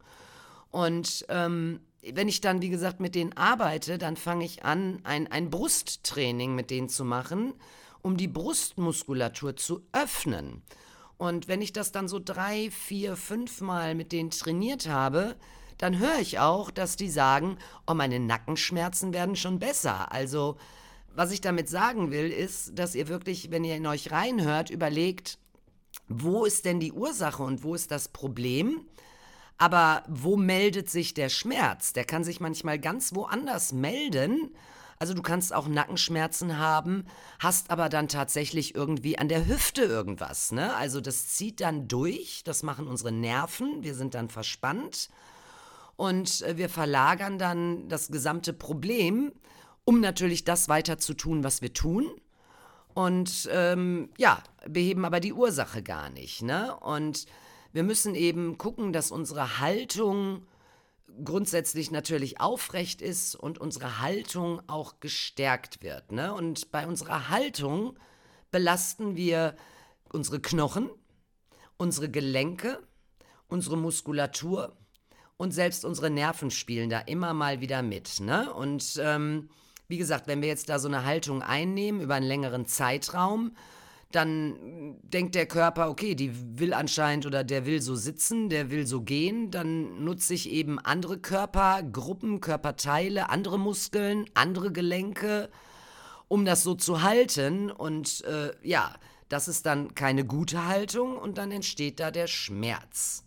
Und 0.72 1.26
ähm, 1.30 1.82
wenn 2.14 2.28
ich 2.28 2.42
dann, 2.42 2.62
wie 2.62 2.70
gesagt, 2.70 3.00
mit 3.00 3.16
denen 3.16 3.34
arbeite, 3.34 3.98
dann 3.98 4.16
fange 4.16 4.46
ich 4.46 4.64
an, 4.64 5.00
ein, 5.04 5.28
ein 5.28 5.50
Brusttraining 5.50 6.56
mit 6.56 6.72
denen 6.72 6.90
zu 6.90 7.04
machen, 7.04 7.54
um 8.08 8.16
die 8.16 8.30
Brustmuskulatur 8.30 9.58
zu 9.58 9.82
öffnen. 9.92 10.62
Und 11.18 11.50
wenn 11.50 11.62
ich 11.62 11.74
das 11.74 11.92
dann 11.92 12.08
so 12.08 12.20
drei, 12.24 12.72
vier, 12.72 13.18
fünf 13.18 13.60
Mal 13.60 13.96
mit 13.96 14.14
denen 14.14 14.30
trainiert 14.30 14.88
habe, 14.88 15.36
dann 15.78 16.00
höre 16.00 16.20
ich 16.20 16.40
auch, 16.40 16.72
dass 16.72 16.96
die 16.96 17.10
sagen, 17.10 17.58
oh, 17.86 17.94
meine 17.94 18.22
Nackenschmerzen 18.22 19.14
werden 19.14 19.36
schon 19.36 19.60
besser. 19.60 20.10
Also 20.14 20.56
was 21.14 21.32
ich 21.32 21.42
damit 21.42 21.68
sagen 21.68 22.10
will, 22.10 22.32
ist, 22.32 22.80
dass 22.80 22.96
ihr 22.96 23.10
wirklich, 23.10 23.52
wenn 23.52 23.66
ihr 23.66 23.76
in 23.76 23.88
euch 23.88 24.10
reinhört, 24.10 24.70
überlegt, 24.70 25.38
wo 26.08 26.46
ist 26.46 26.64
denn 26.64 26.80
die 26.80 26.94
Ursache 26.94 27.44
und 27.44 27.62
wo 27.62 27.76
ist 27.76 27.92
das 27.92 28.08
Problem? 28.08 28.86
Aber 29.58 30.04
wo 30.08 30.38
meldet 30.38 30.90
sich 30.90 31.14
der 31.14 31.28
Schmerz? 31.28 31.92
Der 31.92 32.06
kann 32.06 32.24
sich 32.24 32.40
manchmal 32.40 32.80
ganz 32.80 33.14
woanders 33.14 33.74
melden. 33.74 34.56
Also 35.00 35.14
du 35.14 35.22
kannst 35.22 35.54
auch 35.54 35.68
Nackenschmerzen 35.68 36.58
haben, 36.58 37.06
hast 37.40 37.70
aber 37.70 37.90
dann 37.90 38.08
tatsächlich 38.08 38.74
irgendwie 38.76 39.18
an 39.18 39.30
der 39.30 39.48
Hüfte 39.48 39.84
irgendwas. 39.84 40.52
Ne? 40.52 40.76
Also 40.76 41.02
das 41.02 41.28
zieht 41.28 41.62
dann 41.62 41.88
durch, 41.88 42.42
das 42.44 42.64
machen 42.64 42.88
unsere 42.88 43.12
Nerven, 43.12 43.84
wir 43.84 43.94
sind 43.94 44.16
dann 44.16 44.30
verspannt 44.30 45.10
und 45.96 46.42
äh, 46.42 46.58
wir 46.58 46.70
verlagern 46.70 47.38
dann 47.38 47.88
das 47.90 48.10
gesamte 48.10 48.54
Problem 48.54 49.32
um 49.88 50.02
natürlich 50.02 50.44
das 50.44 50.68
weiter 50.68 50.98
zu 50.98 51.14
tun, 51.14 51.46
was 51.46 51.62
wir 51.62 51.72
tun. 51.72 52.12
Und 52.94 53.48
ähm, 53.54 54.10
ja, 54.18 54.44
beheben 54.68 55.06
aber 55.06 55.22
die 55.22 55.32
Ursache 55.32 55.82
gar 55.82 56.10
nicht. 56.10 56.42
Ne? 56.42 56.76
Und 56.82 57.26
wir 57.72 57.84
müssen 57.84 58.14
eben 58.14 58.58
gucken, 58.58 58.92
dass 58.92 59.12
unsere 59.12 59.60
Haltung 59.62 60.46
grundsätzlich 61.24 61.92
natürlich 61.92 62.40
aufrecht 62.40 63.02
ist 63.02 63.36
und 63.36 63.60
unsere 63.60 64.00
Haltung 64.00 64.62
auch 64.68 65.00
gestärkt 65.00 65.82
wird. 65.82 66.12
Ne? 66.12 66.34
Und 66.34 66.72
bei 66.72 66.88
unserer 66.88 67.30
Haltung 67.30 67.98
belasten 68.52 69.16
wir 69.16 69.56
unsere 70.12 70.40
Knochen, 70.40 70.90
unsere 71.78 72.10
Gelenke, 72.10 72.80
unsere 73.48 73.78
Muskulatur 73.78 74.78
und 75.38 75.52
selbst 75.52 75.86
unsere 75.86 76.10
Nerven 76.10 76.52
spielen 76.52 76.90
da 76.90 77.00
immer 77.00 77.34
mal 77.34 77.62
wieder 77.62 77.82
mit. 77.82 78.20
Ne? 78.20 78.54
Und 78.54 79.00
ähm, 79.02 79.50
wie 79.88 79.98
gesagt, 79.98 80.28
wenn 80.28 80.42
wir 80.42 80.50
jetzt 80.50 80.70
da 80.70 80.80
so 80.80 80.88
eine 80.88 81.06
Haltung 81.06 81.42
einnehmen 81.42 82.02
über 82.02 82.16
einen 82.16 82.28
längeren 82.28 82.66
Zeitraum, 82.66 83.56
dann 84.12 84.96
denkt 85.02 85.36
der 85.36 85.46
Körper, 85.46 85.90
okay, 85.90 86.16
die 86.16 86.32
will 86.60 86.74
anscheinend 86.74 87.26
oder 87.26 87.44
der 87.44 87.66
will 87.66 87.82
so 87.82 87.96
sitzen, 87.96 88.50
der 88.50 88.72
will 88.72 88.88
so 88.88 89.02
gehen, 89.02 89.52
dann 89.52 90.04
nutze 90.04 90.34
ich 90.34 90.50
eben 90.50 90.80
andere 90.80 91.18
Körpergruppen, 91.18 92.40
Körperteile, 92.40 93.30
andere 93.30 93.60
Muskeln, 93.60 94.26
andere 94.34 94.72
Gelenke, 94.72 95.50
um 96.30 96.46
das 96.46 96.64
so 96.64 96.74
zu 96.76 97.02
halten. 97.02 97.70
Und 97.70 98.24
äh, 98.24 98.52
ja, 98.64 98.96
das 99.28 99.50
ist 99.50 99.66
dann 99.66 99.94
keine 99.94 100.24
gute 100.24 100.66
Haltung 100.66 101.18
und 101.18 101.38
dann 101.38 101.52
entsteht 101.52 102.00
da 102.00 102.10
der 102.10 102.28
Schmerz. 102.28 103.26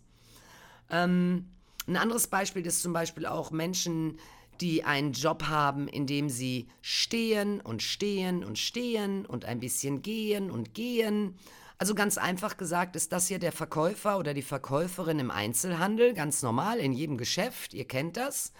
Ähm, 0.89 1.45
ein 1.87 1.97
anderes 1.97 2.27
Beispiel 2.27 2.65
ist 2.65 2.81
zum 2.81 2.93
Beispiel 2.93 3.25
auch 3.27 3.51
Menschen, 3.51 4.17
die 4.61 4.83
einen 4.83 5.13
Job 5.13 5.43
haben, 5.43 5.87
in 5.87 6.05
dem 6.05 6.29
sie 6.29 6.67
stehen 6.81 7.59
und 7.61 7.81
stehen 7.81 8.43
und 8.43 8.59
stehen 8.59 9.25
und 9.25 9.45
ein 9.45 9.59
bisschen 9.59 10.01
gehen 10.01 10.51
und 10.51 10.73
gehen. 10.73 11.35
Also 11.77 11.95
ganz 11.95 12.17
einfach 12.17 12.57
gesagt 12.57 12.95
ist 12.95 13.11
das 13.11 13.27
hier 13.27 13.39
der 13.39 13.51
Verkäufer 13.51 14.19
oder 14.19 14.33
die 14.33 14.43
Verkäuferin 14.43 15.19
im 15.19 15.31
Einzelhandel, 15.31 16.13
ganz 16.13 16.43
normal 16.43 16.77
in 16.79 16.93
jedem 16.93 17.17
Geschäft, 17.17 17.73
ihr 17.73 17.85
kennt 17.85 18.17
das. 18.17 18.53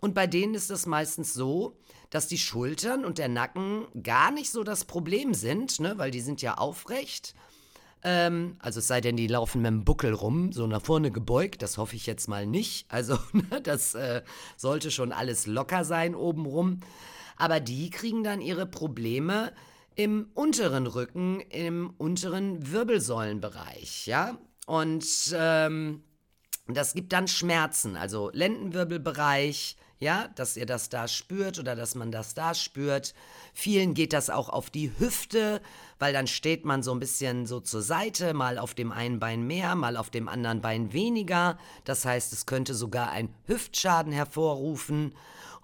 Und 0.00 0.14
bei 0.14 0.26
denen 0.26 0.54
ist 0.54 0.70
es 0.70 0.86
meistens 0.86 1.34
so, 1.34 1.76
dass 2.10 2.26
die 2.26 2.38
Schultern 2.38 3.04
und 3.04 3.18
der 3.18 3.28
Nacken 3.28 3.86
gar 4.02 4.30
nicht 4.30 4.50
so 4.50 4.64
das 4.64 4.84
Problem 4.84 5.34
sind, 5.34 5.80
ne, 5.80 5.98
weil 5.98 6.10
die 6.10 6.20
sind 6.20 6.42
ja 6.42 6.54
aufrecht 6.54 7.34
ähm, 8.02 8.56
also 8.60 8.78
es 8.80 8.86
sei 8.86 9.00
denn, 9.00 9.16
die 9.16 9.26
laufen 9.26 9.62
mit 9.62 9.70
dem 9.70 9.84
Buckel 9.84 10.12
rum, 10.12 10.52
so 10.52 10.66
nach 10.66 10.82
vorne 10.82 11.10
gebeugt. 11.10 11.62
Das 11.62 11.78
hoffe 11.78 11.96
ich 11.96 12.06
jetzt 12.06 12.28
mal 12.28 12.46
nicht. 12.46 12.90
Also 12.90 13.18
ne, 13.32 13.60
das 13.62 13.94
äh, 13.94 14.22
sollte 14.56 14.90
schon 14.90 15.12
alles 15.12 15.46
locker 15.46 15.84
sein 15.84 16.14
obenrum. 16.14 16.80
Aber 17.36 17.60
die 17.60 17.90
kriegen 17.90 18.24
dann 18.24 18.40
ihre 18.40 18.66
Probleme 18.66 19.52
im 19.94 20.28
unteren 20.34 20.86
Rücken, 20.86 21.40
im 21.40 21.90
unteren 21.98 22.70
Wirbelsäulenbereich, 22.70 24.06
ja. 24.06 24.38
Und 24.66 25.04
ähm, 25.34 26.02
das 26.68 26.94
gibt 26.94 27.12
dann 27.12 27.26
Schmerzen, 27.26 27.96
also 27.96 28.30
Lendenwirbelbereich, 28.32 29.76
ja, 30.00 30.28
dass 30.36 30.56
ihr 30.56 30.66
das 30.66 30.88
da 30.88 31.08
spürt 31.08 31.58
oder 31.58 31.74
dass 31.74 31.94
man 31.94 32.12
das 32.12 32.34
da 32.34 32.54
spürt. 32.54 33.14
Vielen 33.52 33.94
geht 33.94 34.12
das 34.12 34.30
auch 34.30 34.48
auf 34.48 34.70
die 34.70 34.92
Hüfte, 34.98 35.60
weil 35.98 36.12
dann 36.12 36.26
steht 36.26 36.64
man 36.64 36.82
so 36.82 36.92
ein 36.92 37.00
bisschen 37.00 37.46
so 37.46 37.60
zur 37.60 37.82
Seite, 37.82 38.34
mal 38.34 38.58
auf 38.58 38.74
dem 38.74 38.92
einen 38.92 39.18
Bein 39.18 39.46
mehr, 39.46 39.74
mal 39.74 39.96
auf 39.96 40.10
dem 40.10 40.28
anderen 40.28 40.60
Bein 40.60 40.92
weniger. 40.92 41.58
Das 41.84 42.04
heißt, 42.04 42.32
es 42.32 42.46
könnte 42.46 42.74
sogar 42.74 43.10
ein 43.10 43.28
Hüftschaden 43.46 44.12
hervorrufen. 44.12 45.14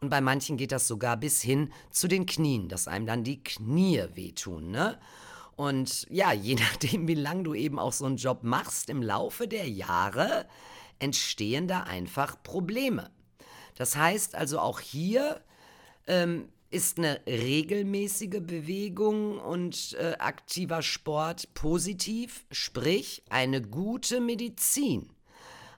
Und 0.01 0.11
bei 0.11 0.21
manchen 0.21 0.57
geht 0.57 0.73
das 0.73 0.89
sogar 0.89 1.17
bis 1.17 1.41
hin 1.41 1.73
zu 1.91 2.09
den 2.09 2.27
Knien, 2.27 2.69
dass 2.69 2.89
einem 2.89 3.07
dann 3.07 3.25
die 3.25 3.43
Knie 3.43 4.05
wehtun, 4.15 4.71
ne? 4.71 4.99
Und 5.57 6.07
ja, 6.11 6.33
je 6.33 6.55
nachdem, 6.61 7.07
wie 7.07 7.15
lange 7.15 7.45
du 7.45 7.55
eben 7.55 7.79
auch 7.79 7.93
so 7.93 8.05
einen 8.05 8.17
Job 8.17 8.43
machst, 8.43 8.91
im 8.91 9.03
Laufe 9.03 9.47
der 9.47 9.69
Jahre 9.69 10.47
entstehen 10.99 11.69
da 11.69 11.83
einfach 11.83 12.43
Probleme. 12.43 13.11
Das 13.77 13.97
heißt 13.97 14.35
also 14.35 14.59
auch 14.59 14.81
hier 14.81 15.41
ähm, 16.07 16.49
ist 16.71 16.99
eine 16.99 17.21
regelmäßige 17.27 18.41
Bewegung 18.41 19.39
und 19.39 19.97
äh, 20.01 20.17
aktiver 20.19 20.83
Sport 20.83 21.55
positiv, 21.55 22.45
sprich 22.51 23.23
eine 23.31 23.63
gute 23.63 24.21
Medizin, 24.21 25.09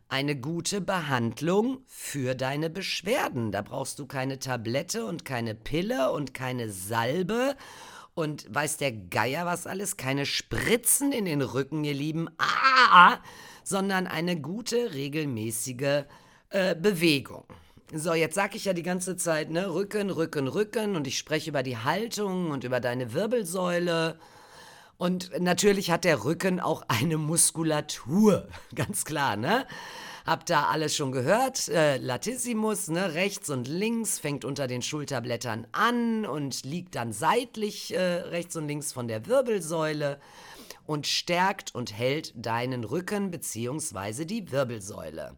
eine 0.09 0.37
gute 0.37 0.81
Behandlung 0.81 1.83
für 1.87 2.35
deine 2.35 2.71
Beschwerden. 2.71 3.53
Da 3.53 3.61
brauchst 3.61 3.99
du 3.99 4.07
keine 4.07 4.39
Tablette 4.39 5.05
und 5.05 5.27
keine 5.27 5.55
Pille 5.55 6.13
und 6.13 6.33
keine 6.33 6.71
Salbe 6.71 7.57
und 8.15 8.53
weiß 8.53 8.79
der 8.79 8.93
Geier 8.93 9.45
was 9.45 9.67
alles, 9.67 9.99
keine 9.99 10.25
Spritzen 10.25 11.13
in 11.13 11.27
den 11.27 11.43
Rücken, 11.43 11.85
ihr 11.85 11.93
Lieben, 11.93 12.31
ah, 12.39 13.19
sondern 13.63 14.07
eine 14.07 14.41
gute 14.41 14.95
regelmäßige 14.95 16.05
äh, 16.49 16.75
Bewegung. 16.75 17.45
So, 17.95 18.15
jetzt 18.15 18.35
sag 18.35 18.57
ich 18.57 18.65
ja 18.65 18.73
die 18.73 18.83
ganze 18.83 19.17
Zeit, 19.17 19.49
ne, 19.51 19.73
Rücken, 19.73 20.11
Rücken, 20.11 20.49
Rücken 20.49 20.97
und 20.97 21.07
ich 21.07 21.17
spreche 21.17 21.51
über 21.51 21.63
die 21.63 21.77
Haltung 21.77 22.51
und 22.51 22.65
über 22.65 22.81
deine 22.81 23.13
Wirbelsäule. 23.13 24.19
Und 24.99 25.31
natürlich 25.39 25.93
hat 25.93 26.03
der 26.03 26.25
Rücken 26.25 26.59
auch 26.59 26.83
eine 26.89 27.17
Muskulatur, 27.17 28.49
ganz 28.75 29.05
klar, 29.05 29.37
ne? 29.37 29.67
Habt 30.25 30.51
da 30.51 30.65
alles 30.65 30.97
schon 30.97 31.13
gehört? 31.13 31.69
Äh, 31.69 31.99
Latissimus, 31.99 32.89
ne? 32.89 33.15
Rechts 33.15 33.51
und 33.51 33.69
links 33.69 34.19
fängt 34.19 34.45
unter 34.45 34.67
den 34.67 34.83
Schulterblättern 34.83 35.69
an 35.71 36.27
und 36.27 36.65
liegt 36.65 36.97
dann 36.97 37.13
seitlich 37.13 37.95
äh, 37.95 38.01
rechts 38.01 38.57
und 38.57 38.67
links 38.67 38.93
von 38.93 39.07
der 39.07 39.27
Wirbelsäule 39.27 40.19
und 40.87 41.07
stärkt 41.07 41.73
und 41.73 41.97
hält 41.97 42.33
deinen 42.35 42.83
Rücken 42.83 43.31
bzw. 43.31 44.25
die 44.25 44.51
Wirbelsäule. 44.51 45.37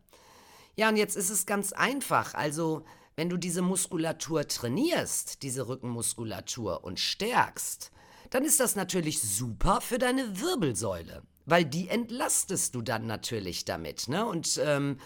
Ja, 0.79 0.89
und 0.91 0.97
jetzt 0.97 1.17
ist 1.17 1.29
es 1.29 1.45
ganz 1.45 1.73
einfach. 1.73 2.35
Also, 2.35 2.85
wenn 3.17 3.29
du 3.29 3.37
diese 3.37 3.63
Muskulatur 3.63 4.47
trainierst, 4.47 5.43
diese 5.43 5.67
Rückenmuskulatur 5.67 6.85
und 6.85 7.01
stärkst, 7.01 7.91
dann 8.31 8.45
ist 8.45 8.61
das 8.61 8.77
natürlich 8.77 9.21
super 9.21 9.81
für 9.81 9.99
deine 9.99 10.41
Wirbelsäule, 10.41 11.25
weil 11.47 11.65
die 11.65 11.89
entlastest 11.89 12.77
du 12.77 12.83
dann 12.83 13.07
natürlich 13.07 13.65
damit. 13.65 14.07
Ne? 14.07 14.25
Und 14.25 14.61
ähm, 14.65 14.99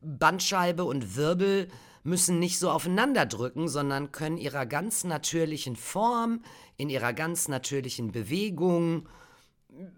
Bandscheibe 0.00 0.82
und 0.82 1.14
Wirbel 1.14 1.68
müssen 2.02 2.40
nicht 2.40 2.58
so 2.58 2.68
aufeinander 2.68 3.24
drücken, 3.24 3.68
sondern 3.68 4.10
können 4.10 4.36
ihrer 4.36 4.66
ganz 4.66 5.04
natürlichen 5.04 5.76
Form, 5.76 6.42
in 6.76 6.90
ihrer 6.90 7.12
ganz 7.12 7.46
natürlichen 7.46 8.10
Bewegung 8.10 9.08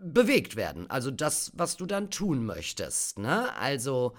bewegt 0.03 0.57
werden. 0.57 0.90
Also 0.90 1.11
das, 1.11 1.53
was 1.55 1.79
du 1.79 1.87
dann 1.87 2.11
tun 2.11 2.45
möchtest. 2.45 3.18
Ne? 3.18 3.57
Also 3.57 4.12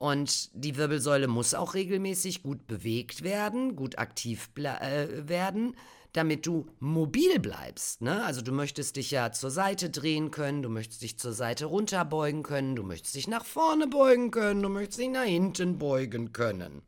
und 0.00 0.48
die 0.54 0.78
Wirbelsäule 0.78 1.28
muss 1.28 1.52
auch 1.52 1.74
regelmäßig 1.74 2.42
gut 2.42 2.66
bewegt 2.66 3.22
werden, 3.22 3.76
gut 3.76 3.98
aktiv 3.98 4.48
äh, 4.56 5.28
werden, 5.28 5.76
damit 6.14 6.46
du 6.46 6.66
mobil 6.78 7.38
bleibst. 7.38 8.00
Ne? 8.00 8.24
Also 8.24 8.40
du 8.40 8.50
möchtest 8.50 8.96
dich 8.96 9.10
ja 9.10 9.30
zur 9.30 9.50
Seite 9.50 9.90
drehen 9.90 10.30
können, 10.30 10.62
du 10.62 10.70
möchtest 10.70 11.02
dich 11.02 11.18
zur 11.18 11.34
Seite 11.34 11.66
runterbeugen 11.66 12.42
können, 12.42 12.76
du 12.76 12.82
möchtest 12.82 13.14
dich 13.14 13.28
nach 13.28 13.44
vorne 13.44 13.88
beugen 13.88 14.30
können, 14.30 14.62
du 14.62 14.70
möchtest 14.70 15.00
dich 15.00 15.10
nach 15.10 15.24
hinten 15.24 15.76
beugen 15.76 16.32
können. 16.32 16.80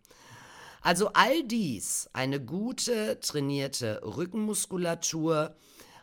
Also 0.81 1.09
all 1.12 1.44
dies, 1.44 2.09
eine 2.14 2.40
gute 2.40 3.20
trainierte 3.20 4.01
Rückenmuskulatur, 4.05 5.55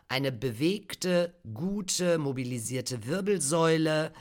eine 0.06 0.30
bewegte, 0.30 1.34
gute, 1.54 2.18
mobilisierte 2.18 3.04
Wirbelsäule, 3.04 4.12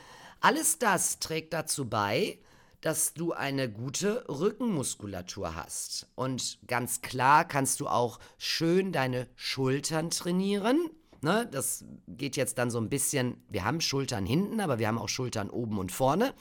alles 0.42 0.80
das 0.80 1.20
trägt 1.20 1.54
dazu 1.54 1.88
bei, 1.88 2.40
dass 2.82 3.14
du 3.14 3.34
eine 3.34 3.70
gute 3.70 4.26
Rückenmuskulatur 4.30 5.56
hast. 5.56 6.08
Und 6.16 6.60
ganz 6.68 7.02
klar 7.02 7.46
kannst 7.46 7.80
du 7.80 7.88
auch 7.88 8.20
schön 8.38 8.92
deine 8.92 9.28
Schultern 9.36 10.10
trainieren. 10.10 10.90
Ne, 11.22 11.50
das 11.52 11.84
geht 12.08 12.38
jetzt 12.38 12.58
dann 12.58 12.72
so 12.72 12.80
ein 12.80 12.88
bisschen, 12.88 13.44
wir 13.50 13.66
haben 13.66 13.82
Schultern 13.82 14.26
hinten, 14.26 14.62
aber 14.62 14.80
wir 14.80 14.88
haben 14.88 14.98
auch 14.98 15.10
Schultern 15.10 15.50
oben 15.50 15.78
und 15.78 15.92
vorne. 15.92 16.34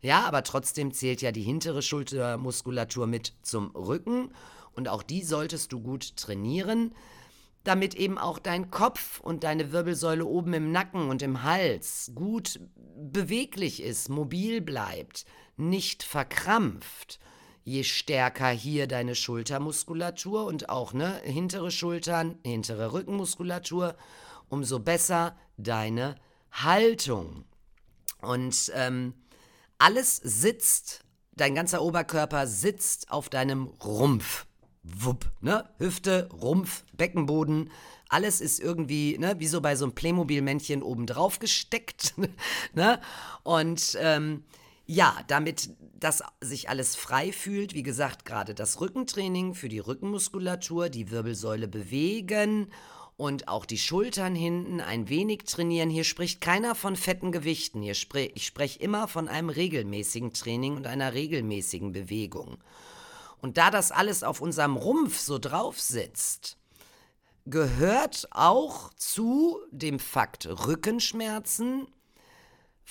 Ja, 0.00 0.24
aber 0.26 0.44
trotzdem 0.44 0.92
zählt 0.92 1.22
ja 1.22 1.32
die 1.32 1.42
hintere 1.42 1.82
Schultermuskulatur 1.82 3.08
mit 3.08 3.34
zum 3.42 3.74
Rücken 3.74 4.32
und 4.74 4.88
auch 4.88 5.02
die 5.02 5.22
solltest 5.22 5.72
du 5.72 5.80
gut 5.80 6.16
trainieren, 6.16 6.94
damit 7.64 7.94
eben 7.96 8.16
auch 8.16 8.38
dein 8.38 8.70
Kopf 8.70 9.18
und 9.18 9.42
deine 9.42 9.72
Wirbelsäule 9.72 10.24
oben 10.24 10.54
im 10.54 10.70
Nacken 10.70 11.08
und 11.08 11.22
im 11.22 11.42
Hals 11.42 12.12
gut 12.14 12.60
beweglich 12.96 13.82
ist, 13.82 14.08
mobil 14.08 14.60
bleibt 14.60 15.24
nicht 15.56 16.02
verkrampft, 16.02 17.20
je 17.64 17.84
stärker 17.84 18.50
hier 18.50 18.86
deine 18.86 19.14
Schultermuskulatur 19.14 20.46
und 20.46 20.68
auch 20.68 20.92
ne, 20.92 21.20
hintere 21.24 21.70
Schultern, 21.70 22.38
hintere 22.44 22.92
Rückenmuskulatur, 22.92 23.94
umso 24.48 24.80
besser 24.80 25.36
deine 25.56 26.16
Haltung. 26.50 27.44
Und 28.20 28.72
ähm, 28.74 29.14
alles 29.78 30.16
sitzt, 30.16 31.04
dein 31.32 31.54
ganzer 31.54 31.82
Oberkörper 31.82 32.46
sitzt 32.46 33.10
auf 33.10 33.28
deinem 33.28 33.66
Rumpf. 33.66 34.46
Wupp, 34.82 35.30
ne? 35.40 35.68
Hüfte, 35.78 36.28
Rumpf, 36.32 36.84
Beckenboden, 36.92 37.70
alles 38.08 38.40
ist 38.40 38.60
irgendwie, 38.60 39.16
ne, 39.16 39.36
wie 39.38 39.46
so 39.46 39.60
bei 39.60 39.74
so 39.74 39.86
einem 39.86 39.94
Playmobil-Männchen 39.94 40.82
oben 40.82 41.06
drauf 41.06 41.38
gesteckt. 41.38 42.14
ne? 42.74 43.00
Und 43.42 43.96
ähm, 44.00 44.44
ja, 44.92 45.16
damit 45.26 45.70
das 45.98 46.22
sich 46.42 46.68
alles 46.68 46.96
frei 46.96 47.32
fühlt, 47.32 47.72
wie 47.72 47.82
gesagt, 47.82 48.26
gerade 48.26 48.54
das 48.54 48.80
Rückentraining 48.80 49.54
für 49.54 49.70
die 49.70 49.78
Rückenmuskulatur, 49.78 50.90
die 50.90 51.10
Wirbelsäule 51.10 51.66
bewegen 51.66 52.68
und 53.16 53.48
auch 53.48 53.64
die 53.64 53.78
Schultern 53.78 54.34
hinten 54.34 54.82
ein 54.82 55.08
wenig 55.08 55.44
trainieren. 55.44 55.88
Hier 55.88 56.04
spricht 56.04 56.42
keiner 56.42 56.74
von 56.74 56.96
fetten 56.96 57.32
Gewichten. 57.32 57.80
Hier 57.80 57.94
spre 57.94 58.26
ich 58.34 58.44
spreche 58.44 58.80
immer 58.80 59.08
von 59.08 59.28
einem 59.28 59.48
regelmäßigen 59.48 60.34
Training 60.34 60.76
und 60.76 60.86
einer 60.86 61.14
regelmäßigen 61.14 61.92
Bewegung. 61.92 62.58
Und 63.40 63.56
da 63.56 63.70
das 63.70 63.92
alles 63.92 64.22
auf 64.22 64.42
unserem 64.42 64.76
Rumpf 64.76 65.18
so 65.18 65.38
drauf 65.38 65.80
sitzt, 65.80 66.58
gehört 67.46 68.28
auch 68.30 68.92
zu 68.94 69.58
dem 69.70 69.98
Fakt 69.98 70.46
Rückenschmerzen 70.46 71.86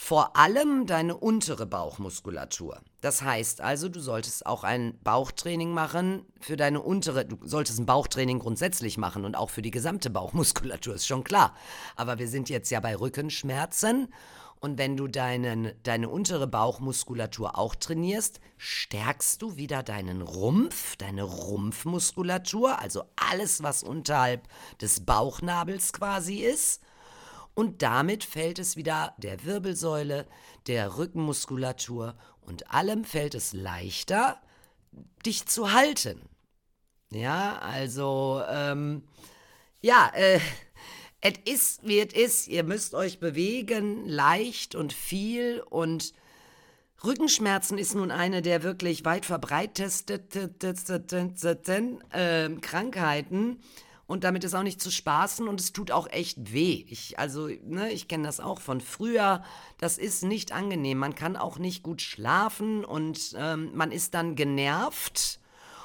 vor 0.03 0.35
allem 0.35 0.87
deine 0.87 1.15
untere 1.15 1.67
Bauchmuskulatur. 1.67 2.81
Das 3.01 3.21
heißt 3.21 3.61
also, 3.61 3.87
du 3.87 3.99
solltest 3.99 4.47
auch 4.47 4.63
ein 4.63 4.97
Bauchtraining 5.03 5.75
machen 5.75 6.25
für 6.39 6.57
deine 6.57 6.81
untere, 6.81 7.23
du 7.23 7.37
solltest 7.47 7.77
ein 7.79 7.85
Bauchtraining 7.85 8.39
grundsätzlich 8.39 8.97
machen 8.97 9.25
und 9.25 9.35
auch 9.35 9.51
für 9.51 9.61
die 9.61 9.69
gesamte 9.69 10.09
Bauchmuskulatur, 10.09 10.95
ist 10.95 11.05
schon 11.05 11.23
klar. 11.23 11.55
Aber 11.95 12.17
wir 12.17 12.27
sind 12.27 12.49
jetzt 12.49 12.71
ja 12.71 12.79
bei 12.79 12.95
Rückenschmerzen 12.95 14.11
und 14.59 14.79
wenn 14.79 14.97
du 14.97 15.07
deinen, 15.07 15.71
deine 15.83 16.09
untere 16.09 16.47
Bauchmuskulatur 16.47 17.55
auch 17.55 17.75
trainierst, 17.75 18.39
stärkst 18.57 19.39
du 19.39 19.55
wieder 19.55 19.83
deinen 19.83 20.23
Rumpf, 20.23 20.95
deine 20.95 21.21
Rumpfmuskulatur, 21.21 22.79
also 22.79 23.03
alles, 23.15 23.61
was 23.61 23.83
unterhalb 23.83 24.47
des 24.81 25.05
Bauchnabels 25.05 25.93
quasi 25.93 26.37
ist 26.37 26.81
und 27.53 27.81
damit 27.81 28.23
fällt 28.23 28.59
es 28.59 28.75
wieder 28.75 29.13
der 29.17 29.43
Wirbelsäule, 29.45 30.27
der 30.67 30.97
Rückenmuskulatur 30.97 32.15
und 32.41 32.71
allem 32.71 33.03
fällt 33.03 33.35
es 33.35 33.53
leichter, 33.53 34.41
dich 35.25 35.45
zu 35.45 35.71
halten. 35.73 36.21
Ja, 37.11 37.59
also, 37.59 38.41
ähm, 38.49 39.03
ja, 39.81 40.11
äh, 40.13 40.39
es 41.21 41.33
ist, 41.45 41.87
wie 41.87 41.99
es 41.99 42.13
ist. 42.13 42.47
Ihr 42.47 42.63
müsst 42.63 42.95
euch 42.95 43.19
bewegen, 43.19 44.07
leicht 44.07 44.75
und 44.75 44.93
viel 44.93 45.61
und 45.69 46.13
Rückenschmerzen 47.03 47.77
ist 47.77 47.95
nun 47.95 48.11
eine 48.11 48.41
der 48.41 48.63
wirklich 48.63 49.05
weit 49.05 49.25
verbreitetsten 49.25 50.21
äh, 52.11 52.49
Krankheiten. 52.61 53.59
Und 54.11 54.25
damit 54.25 54.43
ist 54.43 54.53
auch 54.55 54.63
nicht 54.63 54.81
zu 54.81 54.91
spaßen 54.91 55.47
und 55.47 55.61
es 55.61 55.71
tut 55.71 55.89
auch 55.89 56.05
echt 56.11 56.51
weh. 56.51 56.83
Ich, 56.89 57.17
also, 57.17 57.47
ne, 57.47 57.93
ich 57.93 58.09
kenne 58.09 58.25
das 58.25 58.41
auch 58.41 58.59
von 58.59 58.81
früher. 58.81 59.41
Das 59.77 59.97
ist 59.97 60.25
nicht 60.25 60.51
angenehm. 60.51 60.97
Man 60.97 61.15
kann 61.15 61.37
auch 61.37 61.57
nicht 61.57 61.81
gut 61.81 62.01
schlafen 62.01 62.83
und 62.83 63.33
ähm, 63.37 63.71
man 63.73 63.93
ist 63.93 64.13
dann 64.13 64.35
genervt. 64.35 65.39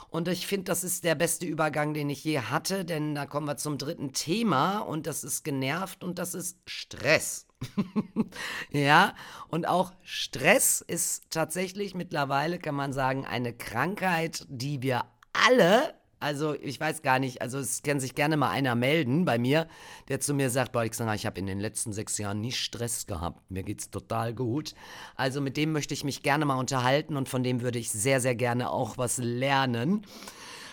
Und 0.09 0.27
ich 0.27 0.49
finde, 0.49 0.65
das 0.65 0.83
ist 0.83 1.05
der 1.05 1.15
beste 1.15 1.47
Übergang, 1.47 1.95
den 1.95 2.11
ich 2.11 2.25
je 2.25 2.41
hatte, 2.41 2.85
denn 2.85 3.15
da 3.15 3.27
kommen 3.27 3.47
wir 3.47 3.59
zum 3.59 3.79
dritten 3.79 4.13
Thema 4.13 4.79
und 4.79 5.07
das 5.07 5.23
ist 5.23 5.45
genervt 5.45 6.03
und 6.03 6.19
das 6.19 6.35
ist 6.35 6.59
Stress. 6.67 7.47
ja, 8.73 9.15
und 9.47 9.69
auch 9.69 9.93
Stress 10.03 10.81
ist 10.81 11.31
tatsächlich 11.31 11.95
mittlerweile, 11.95 12.59
kann 12.59 12.75
man 12.75 12.93
sagen, 12.93 13.25
eine 13.25 13.53
Krankheit, 13.53 14.47
die 14.49 14.83
wir 14.83 15.05
alle 15.33 15.95
also 16.19 16.55
ich 16.55 16.81
weiß 16.81 17.03
gar 17.03 17.19
nicht, 17.19 17.43
also 17.43 17.59
es 17.59 17.83
kann 17.83 18.01
sich 18.01 18.15
gerne 18.15 18.37
mal 18.37 18.51
einer 18.51 18.75
melden 18.75 19.25
bei 19.25 19.39
mir, 19.39 19.69
der 20.09 20.21
zu 20.21 20.33
mir 20.35 20.51
sagt, 20.51 20.73
boah, 20.73 20.81
Alexander, 20.81 21.15
ich 21.15 21.27
habe 21.27 21.39
in 21.39 21.47
den 21.47 21.61
letzten 21.61 21.93
sechs 21.93 22.17
Jahren 22.19 22.41
nie 22.41 22.53
Stress 22.53 23.07
gehabt, 23.07 23.51
mir 23.51 23.63
geht's 23.63 23.91
total 23.91 24.35
gut. 24.35 24.75
Also 25.15 25.41
mit 25.41 25.57
dem 25.57 25.73
möchte 25.73 25.95
ich 25.95 26.05
mich 26.05 26.23
gerne 26.23 26.45
mal 26.47 26.59
unterhalten 26.59 27.17
und 27.17 27.29
von 27.29 27.43
dem 27.43 27.61
würde 27.61 27.79
ich 27.79 27.91
sehr, 27.91 28.21
sehr 28.21 28.35
gerne 28.35 28.71
auch 28.71 28.97
was 28.97 29.19
lernen. 29.19 30.07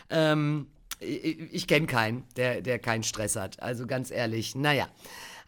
Ähm, 0.09 0.67
ich, 0.99 1.39
ich 1.53 1.67
kenne 1.67 1.87
keinen, 1.87 2.23
der, 2.37 2.61
der 2.61 2.79
keinen 2.79 3.03
Stress 3.03 3.35
hat, 3.35 3.61
also 3.61 3.85
ganz 3.85 4.11
ehrlich, 4.11 4.55
naja. 4.55 4.87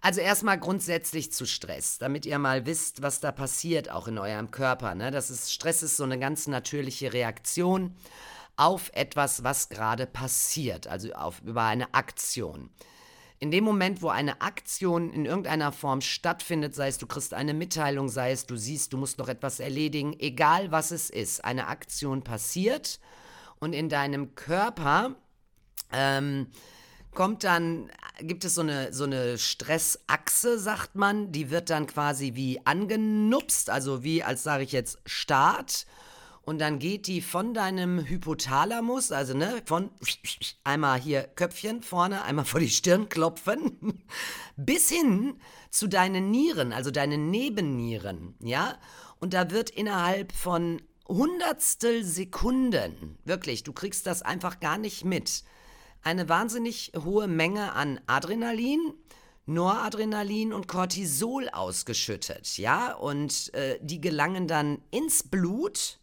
Also 0.02 0.22
erstmal 0.22 0.60
grundsätzlich 0.60 1.32
zu 1.32 1.48
Stress, 1.48 1.98
damit 1.98 2.28
ihr 2.28 2.38
mal 2.38 2.68
wisst, 2.68 3.02
was 3.02 3.22
da 3.22 3.32
passiert, 3.32 3.90
auch 3.90 4.08
in 4.08 4.20
eurem 4.20 4.52
Körper. 4.52 4.94
Ne? 4.94 5.10
Das 5.10 5.32
ist, 5.32 5.52
Stress 5.52 5.82
ist 5.82 5.98
so 5.98 6.04
eine 6.04 6.20
ganz 6.20 6.46
natürliche 6.46 7.12
Reaktion 7.12 7.96
auf 8.58 8.92
etwas, 8.94 9.44
was 9.44 9.70
gerade 9.70 10.06
passiert, 10.06 10.88
also 10.88 11.12
auf, 11.14 11.42
über 11.42 11.64
eine 11.64 11.94
Aktion. 11.94 12.70
In 13.40 13.52
dem 13.52 13.66
Moment, 13.66 14.02
wo 14.02 14.10
eine 14.10 14.42
Aktion 14.42 15.12
in 15.12 15.26
irgendeiner 15.26 15.72
Form 15.72 16.00
stattfindet, 16.02 16.74
sei 16.74 16.88
es 16.88 16.98
du 16.98 17.06
kriegst 17.06 17.34
eine 17.34 17.54
Mitteilung, 17.54 18.08
sei 18.08 18.32
es 18.32 18.46
du 18.46 18.56
siehst, 18.56 18.94
du 18.94 18.98
musst 18.98 19.18
noch 19.18 19.28
etwas 19.28 19.60
erledigen, 19.60 20.16
egal 20.20 20.72
was 20.72 20.92
es 20.92 21.10
ist, 21.10 21.44
eine 21.44 21.68
Aktion 21.68 22.24
passiert 22.24 23.00
und 23.60 23.74
in 23.74 23.90
deinem 23.90 24.36
Körper 24.36 25.16
ähm, 25.92 26.48
kommt 27.14 27.44
dann, 27.44 27.90
gibt 28.20 28.46
es 28.46 28.56
so 28.56 28.62
eine, 28.62 28.94
so 28.94 29.04
eine 29.04 29.38
Stressachse, 29.38 30.58
sagt 30.58 30.96
man, 30.96 31.32
die 31.32 31.50
wird 31.50 31.70
dann 31.70 31.88
quasi 31.88 32.36
wie 32.36 32.66
angenupst, 32.66 33.70
also 33.70 34.04
wie 34.04 34.24
als 34.24 34.44
sage 34.44 34.64
ich 34.64 34.72
jetzt 34.72 35.00
Start 35.06 35.86
und 36.46 36.60
dann 36.60 36.78
geht 36.78 37.08
die 37.08 37.22
von 37.22 37.56
deinem 37.56 38.06
Hypothalamus, 38.06 39.12
also 39.12 39.36
ne, 39.36 39.62
von 39.66 39.90
einmal 40.64 41.00
hier 41.00 41.24
Köpfchen 41.24 41.82
vorne, 41.82 42.24
einmal 42.24 42.46
vor 42.46 42.60
die 42.60 42.70
Stirn 42.70 43.10
klopfen, 43.10 44.04
bis 44.56 44.90
hin 44.90 45.40
zu 45.72 45.88
deinen 45.88 46.30
Nieren, 46.30 46.72
also 46.72 46.92
deinen 46.92 47.32
Nebennieren, 47.32 48.36
ja? 48.40 48.78
Und 49.20 49.34
da 49.34 49.50
wird 49.50 49.72
innerhalb 49.72 50.34
von 50.34 50.82
Hundertstel 51.08 52.04
Sekunden, 52.04 53.18
wirklich, 53.26 53.64
du 53.64 53.74
kriegst 53.74 54.06
das 54.06 54.22
einfach 54.22 54.60
gar 54.60 54.78
nicht 54.78 55.04
mit, 55.04 55.44
eine 56.04 56.30
wahnsinnig 56.30 56.92
hohe 57.04 57.28
Menge 57.28 57.74
an 57.74 58.00
Adrenalin, 58.06 58.94
Noradrenalin 59.48 60.54
und 60.54 60.68
Cortisol 60.68 61.50
ausgeschüttet, 61.50 62.60
ja? 62.60 62.94
Und 62.94 63.52
äh, 63.56 63.80
die 63.82 64.00
gelangen 64.00 64.48
dann 64.48 64.80
ins 64.92 65.24
Blut 65.24 66.00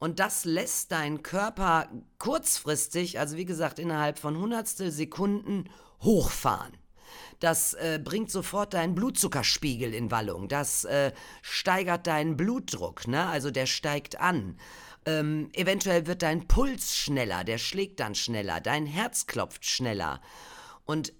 und 0.00 0.18
das 0.18 0.46
lässt 0.46 0.92
deinen 0.92 1.22
Körper 1.22 1.88
kurzfristig, 2.18 3.20
also 3.20 3.36
wie 3.36 3.44
gesagt 3.44 3.78
innerhalb 3.78 4.18
von 4.18 4.38
Hundertstel 4.38 4.90
Sekunden, 4.90 5.68
hochfahren. 6.00 6.72
Das 7.38 7.74
äh, 7.74 8.00
bringt 8.02 8.30
sofort 8.30 8.72
deinen 8.72 8.94
Blutzuckerspiegel 8.94 9.92
in 9.92 10.10
Wallung. 10.10 10.48
Das 10.48 10.84
äh, 10.84 11.12
steigert 11.42 12.06
deinen 12.06 12.36
Blutdruck, 12.38 13.08
ne? 13.08 13.26
also 13.26 13.50
der 13.50 13.66
steigt 13.66 14.18
an. 14.20 14.58
Ähm, 15.04 15.50
eventuell 15.52 16.06
wird 16.06 16.22
dein 16.22 16.48
Puls 16.48 16.96
schneller, 16.96 17.44
der 17.44 17.58
schlägt 17.58 18.00
dann 18.00 18.14
schneller, 18.14 18.60
dein 18.60 18.86
Herz 18.86 19.26
klopft 19.26 19.66
schneller. 19.66 20.22
Und 20.86 21.12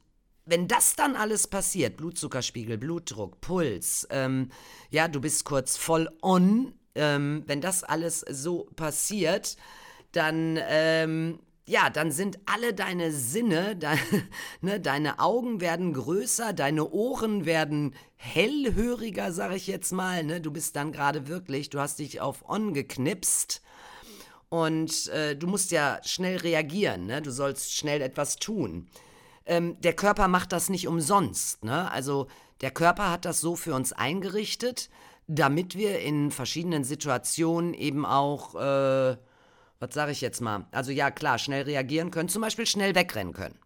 wenn 0.47 0.69
das 0.69 0.97
dann 0.97 1.17
alles 1.17 1.49
passiert, 1.49 1.99
Blutzuckerspiegel, 1.99 2.79
Blutdruck, 2.79 3.43
Puls, 3.43 4.07
ähm, 4.11 4.51
ja, 4.91 5.07
du 5.07 5.21
bist 5.21 5.45
kurz 5.45 5.77
voll 5.77 6.09
on 6.23 6.75
ähm, 6.95 7.45
wenn 7.47 7.61
das 7.61 7.85
alles 7.85 8.21
so 8.21 8.69
passiert, 8.77 9.57
dann, 10.13 10.59
ähm, 10.69 11.39
ja, 11.67 11.89
dann 11.91 12.11
sind 12.11 12.39
alle 12.47 12.75
deine 12.75 13.13
Sinne, 13.13 13.77
de 13.77 13.97
ne, 14.61 14.81
deine 14.81 15.21
Augen 15.21 15.61
werden 15.61 15.93
größer, 15.93 16.53
deine 16.53 16.91
Ohren 16.91 17.47
werden 17.47 17.95
hellhöriger, 18.17 19.33
sag 19.33 19.55
ich 19.55 19.67
jetzt 19.67 19.93
mal. 19.93 20.25
Ne? 20.25 20.41
Du 20.41 20.51
bist 20.51 20.77
dann 20.77 20.93
gerade 20.93 21.29
wirklich, 21.29 21.71
du 21.71 21.81
hast 21.81 21.99
dich 21.99 22.21
auf 22.21 22.49
On 22.49 22.75
geknipst. 22.75 23.63
Und 24.49 25.07
äh, 25.09 25.37
du 25.37 25.47
musst 25.47 25.71
ja 25.71 26.01
schnell 26.05 26.39
reagieren, 26.39 27.07
ne? 27.07 27.23
du 27.23 27.31
sollst 27.31 27.73
schnell 27.73 28.03
etwas 28.03 28.35
tun. 28.35 28.89
Ähm, 29.47 29.81
der 29.81 29.93
Körper 29.93 30.27
macht 30.27 30.53
das 30.53 30.69
nicht 30.69 30.89
umsonst. 30.89 31.65
Ne? 31.65 31.91
Also 31.91 32.27
der 32.61 32.73
Körper 32.73 33.11
hat 33.11 33.25
das 33.25 33.41
so 33.41 33.55
für 33.55 33.75
uns 33.75 33.93
eingerichtet, 33.93 34.91
damit 35.33 35.77
wir 35.77 36.01
in 36.01 36.33
verschiedenen 36.33 36.83
Situationen 36.83 37.73
eben 37.73 38.05
auch, 38.05 38.57
äh, 38.57 39.17
was 39.79 39.95
sage 39.95 40.11
ich 40.11 40.21
jetzt 40.21 40.41
mal, 40.41 40.67
also 40.73 40.91
ja 40.91 41.13
klar, 41.13 41.39
schnell 41.39 41.63
reagieren 41.63 42.11
können, 42.11 42.29
zum 42.29 42.43
Beispiel 42.43 42.67
schnell 42.67 42.97
wegrennen 42.97 43.33
können. 43.33 43.57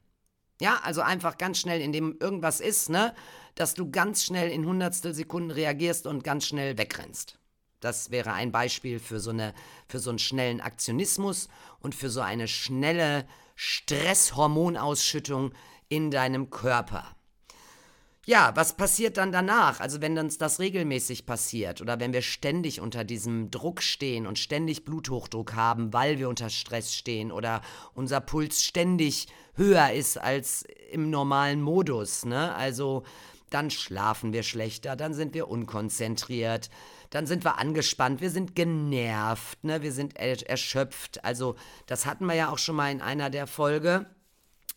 Ja, 0.60 0.80
also 0.82 1.00
einfach 1.00 1.38
ganz 1.38 1.58
schnell, 1.58 1.80
indem 1.80 2.18
irgendwas 2.20 2.60
ist, 2.60 2.90
ne, 2.90 3.14
dass 3.54 3.72
du 3.72 3.90
ganz 3.90 4.24
schnell 4.24 4.50
in 4.50 4.66
hundertstel 4.66 5.14
Sekunden 5.14 5.50
reagierst 5.50 6.06
und 6.06 6.22
ganz 6.22 6.46
schnell 6.46 6.76
wegrennst. 6.76 7.38
Das 7.80 8.10
wäre 8.10 8.34
ein 8.34 8.52
Beispiel 8.52 8.98
für 8.98 9.18
so, 9.18 9.30
eine, 9.30 9.54
für 9.88 10.00
so 10.00 10.10
einen 10.10 10.18
schnellen 10.18 10.60
Aktionismus 10.60 11.48
und 11.80 11.94
für 11.94 12.10
so 12.10 12.20
eine 12.20 12.46
schnelle 12.46 13.26
Stresshormonausschüttung 13.56 15.52
in 15.88 16.10
deinem 16.10 16.50
Körper. 16.50 17.16
Ja, 18.26 18.52
was 18.54 18.74
passiert 18.76 19.18
dann 19.18 19.32
danach? 19.32 19.80
Also 19.80 20.00
wenn 20.00 20.16
uns 20.16 20.38
das 20.38 20.58
regelmäßig 20.58 21.26
passiert 21.26 21.82
oder 21.82 22.00
wenn 22.00 22.14
wir 22.14 22.22
ständig 22.22 22.80
unter 22.80 23.04
diesem 23.04 23.50
Druck 23.50 23.82
stehen 23.82 24.26
und 24.26 24.38
ständig 24.38 24.86
Bluthochdruck 24.86 25.54
haben, 25.54 25.92
weil 25.92 26.18
wir 26.18 26.30
unter 26.30 26.48
Stress 26.48 26.94
stehen 26.94 27.30
oder 27.30 27.60
unser 27.92 28.20
Puls 28.20 28.62
ständig 28.62 29.28
höher 29.56 29.92
ist 29.92 30.16
als 30.16 30.64
im 30.90 31.10
normalen 31.10 31.60
Modus, 31.60 32.24
ne? 32.24 32.54
Also 32.54 33.02
dann 33.50 33.70
schlafen 33.70 34.32
wir 34.32 34.42
schlechter, 34.42 34.96
dann 34.96 35.12
sind 35.12 35.34
wir 35.34 35.48
unkonzentriert, 35.48 36.70
dann 37.10 37.26
sind 37.26 37.44
wir 37.44 37.58
angespannt, 37.58 38.20
wir 38.20 38.30
sind 38.30 38.56
genervt, 38.56 39.62
ne? 39.62 39.82
wir 39.82 39.92
sind 39.92 40.16
erschöpft. 40.16 41.22
Also 41.24 41.54
das 41.86 42.06
hatten 42.06 42.26
wir 42.26 42.34
ja 42.34 42.48
auch 42.48 42.58
schon 42.58 42.74
mal 42.74 42.90
in 42.90 43.00
einer 43.00 43.30
der 43.30 43.46
Folge. 43.46 44.06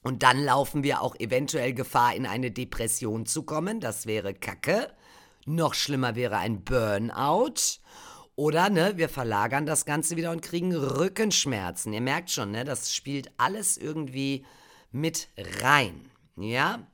Und 0.01 0.23
dann 0.23 0.43
laufen 0.43 0.83
wir 0.83 1.01
auch 1.01 1.15
eventuell 1.15 1.73
Gefahr, 1.73 2.15
in 2.15 2.25
eine 2.25 2.51
Depression 2.51 3.25
zu 3.25 3.43
kommen. 3.43 3.79
Das 3.79 4.05
wäre 4.05 4.33
Kacke. 4.33 4.93
Noch 5.45 5.73
schlimmer 5.73 6.15
wäre 6.15 6.37
ein 6.37 6.63
Burnout. 6.63 7.79
Oder 8.35 8.69
ne, 8.69 8.93
wir 8.97 9.09
verlagern 9.09 9.65
das 9.65 9.85
Ganze 9.85 10.15
wieder 10.15 10.31
und 10.31 10.41
kriegen 10.41 10.75
Rückenschmerzen. 10.75 11.91
Ihr 11.91 12.01
merkt 12.01 12.29
schon, 12.29 12.51
ne, 12.51 12.63
das 12.63 12.93
spielt 12.93 13.31
alles 13.37 13.77
irgendwie 13.77 14.45
mit 14.91 15.29
rein. 15.61 16.11
Ja? 16.35 16.87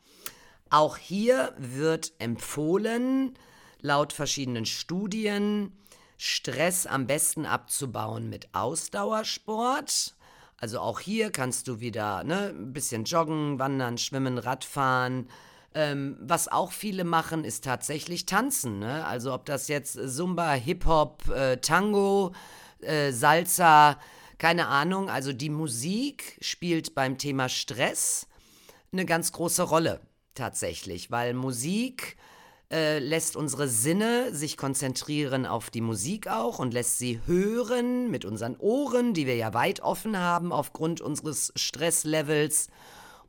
Auch 0.70 0.98
hier 0.98 1.54
wird 1.58 2.13
empfohlen, 2.20 3.38
laut 3.82 4.13
verschiedenen 4.13 4.66
Studien, 4.66 5.78
Stress 6.18 6.86
am 6.86 7.08
besten 7.08 7.46
abzubauen 7.46 8.30
mit 8.30 8.48
Ausdauersport. 8.54 10.12
Also 10.63 10.80
auch 10.80 11.02
hier 11.02 11.30
kannst 11.30 11.67
du 11.67 11.82
wieder 11.82 12.23
ne, 12.23 12.54
ein 12.58 12.71
bisschen 12.71 13.04
joggen, 13.04 13.60
wandern, 13.60 13.97
schwimmen, 13.97 14.38
Radfahren. 14.38 15.28
Ähm, 15.73 16.15
was 16.21 16.47
auch 16.47 16.71
viele 16.71 17.04
machen, 17.04 17.43
ist 17.43 17.65
tatsächlich 17.65 18.26
tanzen. 18.26 18.80
Ne? 18.80 19.06
Also 19.06 19.34
ob 19.34 19.45
das 19.45 19.67
jetzt 19.67 19.99
Zumba, 20.15 20.54
Hip-Hop, 20.54 21.28
äh, 21.28 21.58
Tango, 21.58 22.32
äh, 22.80 23.12
Salsa, 23.12 23.99
keine 24.38 24.67
Ahnung. 24.67 25.10
Also 25.10 25.34
die 25.34 25.49
Musik 25.49 26.38
spielt 26.39 26.95
beim 26.95 27.17
Thema 27.17 27.49
Stress 27.49 28.28
eine 28.93 29.06
ganz 29.06 29.34
große 29.34 29.63
Rolle 29.63 29.99
tatsächlich, 30.34 31.12
weil 31.12 31.34
Musik 31.34 32.15
äh, 32.71 32.99
lässt 32.99 33.36
unsere 33.36 33.67
Sinne 33.67 34.34
sich 34.34 34.58
konzentrieren 34.58 35.45
auf 35.45 35.69
die 35.69 35.82
Musik 35.82 36.28
auch 36.28 36.60
und 36.60 36.73
lässt 36.73 36.97
sie 36.97 37.21
hören 37.26 38.10
mit 38.10 38.26
unseren 38.26 38.56
Ohren, 38.58 39.13
die 39.13 39.28
wir 39.28 39.36
ja 39.36 39.54
weit 39.54 39.82
offen 39.82 40.17
haben 40.17 40.52
aufgrund 40.52 41.02
unseres 41.02 41.54
Stresslevels. 41.56 42.69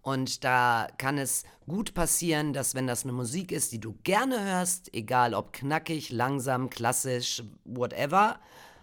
Und 0.01 0.45
da 0.45 0.89
kann 0.99 1.17
es 1.17 1.45
gut 1.67 1.95
passieren, 1.95 2.53
dass 2.53 2.75
wenn 2.75 2.87
das 2.87 3.05
eine 3.05 3.13
Musik 3.13 3.53
ist, 3.53 3.73
die 3.73 3.81
du 3.81 3.99
gerne 4.03 4.45
hörst, 4.45 4.93
egal 4.95 5.35
ob 5.35 5.53
knackig, 5.53 6.11
langsam, 6.11 6.69
klassisch, 6.69 7.43
whatever, 7.65 8.39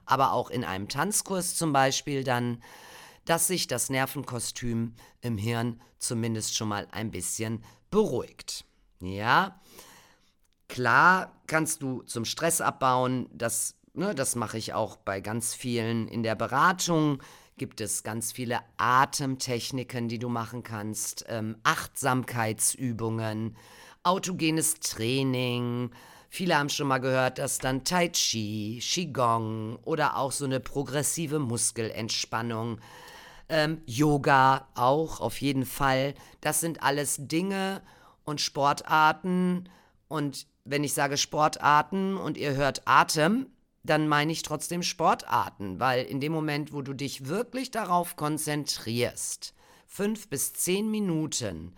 aber 0.06 0.34
auch 0.34 0.50
in 0.50 0.64
einem 0.64 0.90
Tanzkurs 0.90 1.56
zum 1.56 1.74
Beispiel, 1.74 2.24
dann, 2.24 2.62
dass 3.26 3.48
sich 3.48 3.68
das 3.68 3.90
Nervenkostüm 3.90 4.96
im 5.22 5.38
Hirn 5.38 5.80
zumindest 6.00 6.58
schon 6.58 6.70
mal 6.70 6.88
ein 6.92 7.12
bisschen 7.12 7.64
beruhigt. 7.92 8.66
Ja, 9.00 9.62
Klar 10.72 11.34
kannst 11.48 11.82
du 11.82 12.02
zum 12.04 12.24
Stress 12.24 12.62
abbauen, 12.62 13.28
das, 13.34 13.76
ne, 13.94 14.16
das 14.16 14.38
mache 14.38 14.58
ich 14.58 14.74
auch 14.74 14.96
bei 14.96 15.20
ganz 15.20 15.54
vielen 15.54 16.08
in 16.08 16.24
der 16.24 16.36
Beratung. 16.36 17.22
Gibt 17.58 17.82
es 17.82 18.04
ganz 18.04 18.32
viele 18.32 18.62
Atemtechniken, 18.78 20.08
die 20.08 20.18
du 20.18 20.30
machen 20.30 20.64
kannst, 20.64 21.26
ähm, 21.28 21.58
Achtsamkeitsübungen, 21.64 23.58
autogenes 24.04 24.76
Training. 24.76 25.92
Viele 26.30 26.58
haben 26.58 26.70
schon 26.70 26.88
mal 26.88 27.00
gehört, 27.00 27.40
dass 27.40 27.58
dann 27.58 27.84
Tai 27.84 28.08
Chi, 28.08 28.80
Qigong 28.82 29.78
oder 29.84 30.16
auch 30.16 30.32
so 30.32 30.46
eine 30.46 30.62
progressive 30.62 31.40
Muskelentspannung, 31.40 32.80
ähm, 33.50 33.82
Yoga 33.86 34.70
auch 34.76 35.20
auf 35.20 35.42
jeden 35.42 35.66
Fall. 35.66 36.14
Das 36.40 36.62
sind 36.62 36.82
alles 36.82 37.18
Dinge 37.20 37.82
und 38.24 38.40
Sportarten 38.40 39.68
und 40.08 40.48
wenn 40.66 40.84
ich 40.84 40.94
sage 40.94 41.18
Sportarten 41.18 42.18
und 42.18 42.38
ihr 42.38 42.54
hört 42.54 42.84
Atem, 42.86 43.48
dann 43.84 44.08
meine 44.08 44.32
ich 44.32 44.44
trotzdem 44.44 44.84
Sportarten, 44.84 45.80
weil 45.80 46.06
in 46.06 46.20
dem 46.20 46.32
Moment, 46.32 46.72
wo 46.74 46.82
du 46.82 46.94
dich 46.94 47.28
wirklich 47.28 47.72
darauf 47.72 48.16
konzentrierst, 48.16 49.54
fünf 49.88 50.30
bis 50.30 50.54
zehn 50.54 50.90
Minuten 50.90 51.76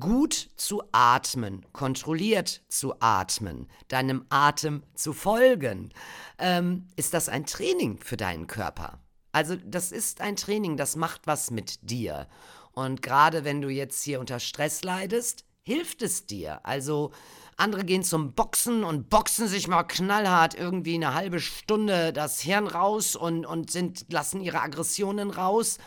gut 0.00 0.50
zu 0.56 0.82
atmen, 0.92 1.64
kontrolliert 1.72 2.62
zu 2.68 2.94
atmen, 3.00 3.68
deinem 3.88 4.24
Atem 4.28 4.82
zu 4.94 5.12
folgen, 5.12 5.92
ähm, 6.38 6.86
ist 6.96 7.14
das 7.14 7.28
ein 7.28 7.46
Training 7.46 7.98
für 7.98 8.16
deinen 8.16 8.46
Körper. 8.46 9.00
Also 9.32 9.56
das 9.56 9.92
ist 9.92 10.20
ein 10.20 10.36
Training, 10.36 10.76
das 10.76 10.96
macht 10.96 11.26
was 11.26 11.50
mit 11.50 11.90
dir. 11.90 12.26
Und 12.72 13.02
gerade 13.02 13.44
wenn 13.44 13.60
du 13.60 13.68
jetzt 13.68 14.02
hier 14.02 14.20
unter 14.20 14.40
Stress 14.40 14.82
leidest, 14.82 15.44
hilft 15.62 16.02
es 16.02 16.26
dir. 16.26 16.64
Also 16.64 17.12
andere 17.58 17.84
gehen 17.84 18.04
zum 18.04 18.32
Boxen 18.32 18.84
und 18.84 19.10
boxen 19.10 19.48
sich 19.48 19.68
mal 19.68 19.82
knallhart 19.82 20.54
irgendwie 20.54 20.94
eine 20.94 21.14
halbe 21.14 21.40
Stunde 21.40 22.12
das 22.12 22.40
Hirn 22.40 22.68
raus 22.68 23.16
und, 23.16 23.44
und 23.44 23.70
sind, 23.70 24.06
lassen 24.12 24.40
ihre 24.40 24.60
Aggressionen 24.60 25.30
raus 25.30 25.78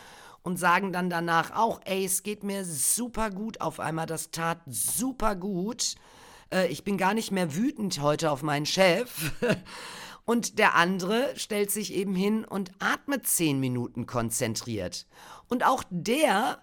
und 0.42 0.58
sagen 0.58 0.92
dann 0.92 1.08
danach 1.08 1.56
auch, 1.56 1.80
ey, 1.84 2.04
es 2.04 2.22
geht 2.22 2.44
mir 2.44 2.64
super 2.64 3.30
gut 3.30 3.60
auf 3.60 3.80
einmal, 3.80 4.06
das 4.06 4.30
tat 4.30 4.60
super 4.66 5.34
gut. 5.34 5.94
Äh, 6.52 6.66
ich 6.66 6.84
bin 6.84 6.98
gar 6.98 7.14
nicht 7.14 7.32
mehr 7.32 7.54
wütend 7.54 8.00
heute 8.00 8.30
auf 8.30 8.42
meinen 8.42 8.66
Chef. 8.66 9.32
Und 10.24 10.58
der 10.58 10.76
andere 10.76 11.32
stellt 11.36 11.72
sich 11.72 11.92
eben 11.94 12.14
hin 12.14 12.44
und 12.44 12.70
atmet 12.78 13.26
zehn 13.26 13.58
Minuten 13.58 14.06
konzentriert. 14.06 15.08
Und 15.48 15.66
auch 15.66 15.82
der 15.90 16.62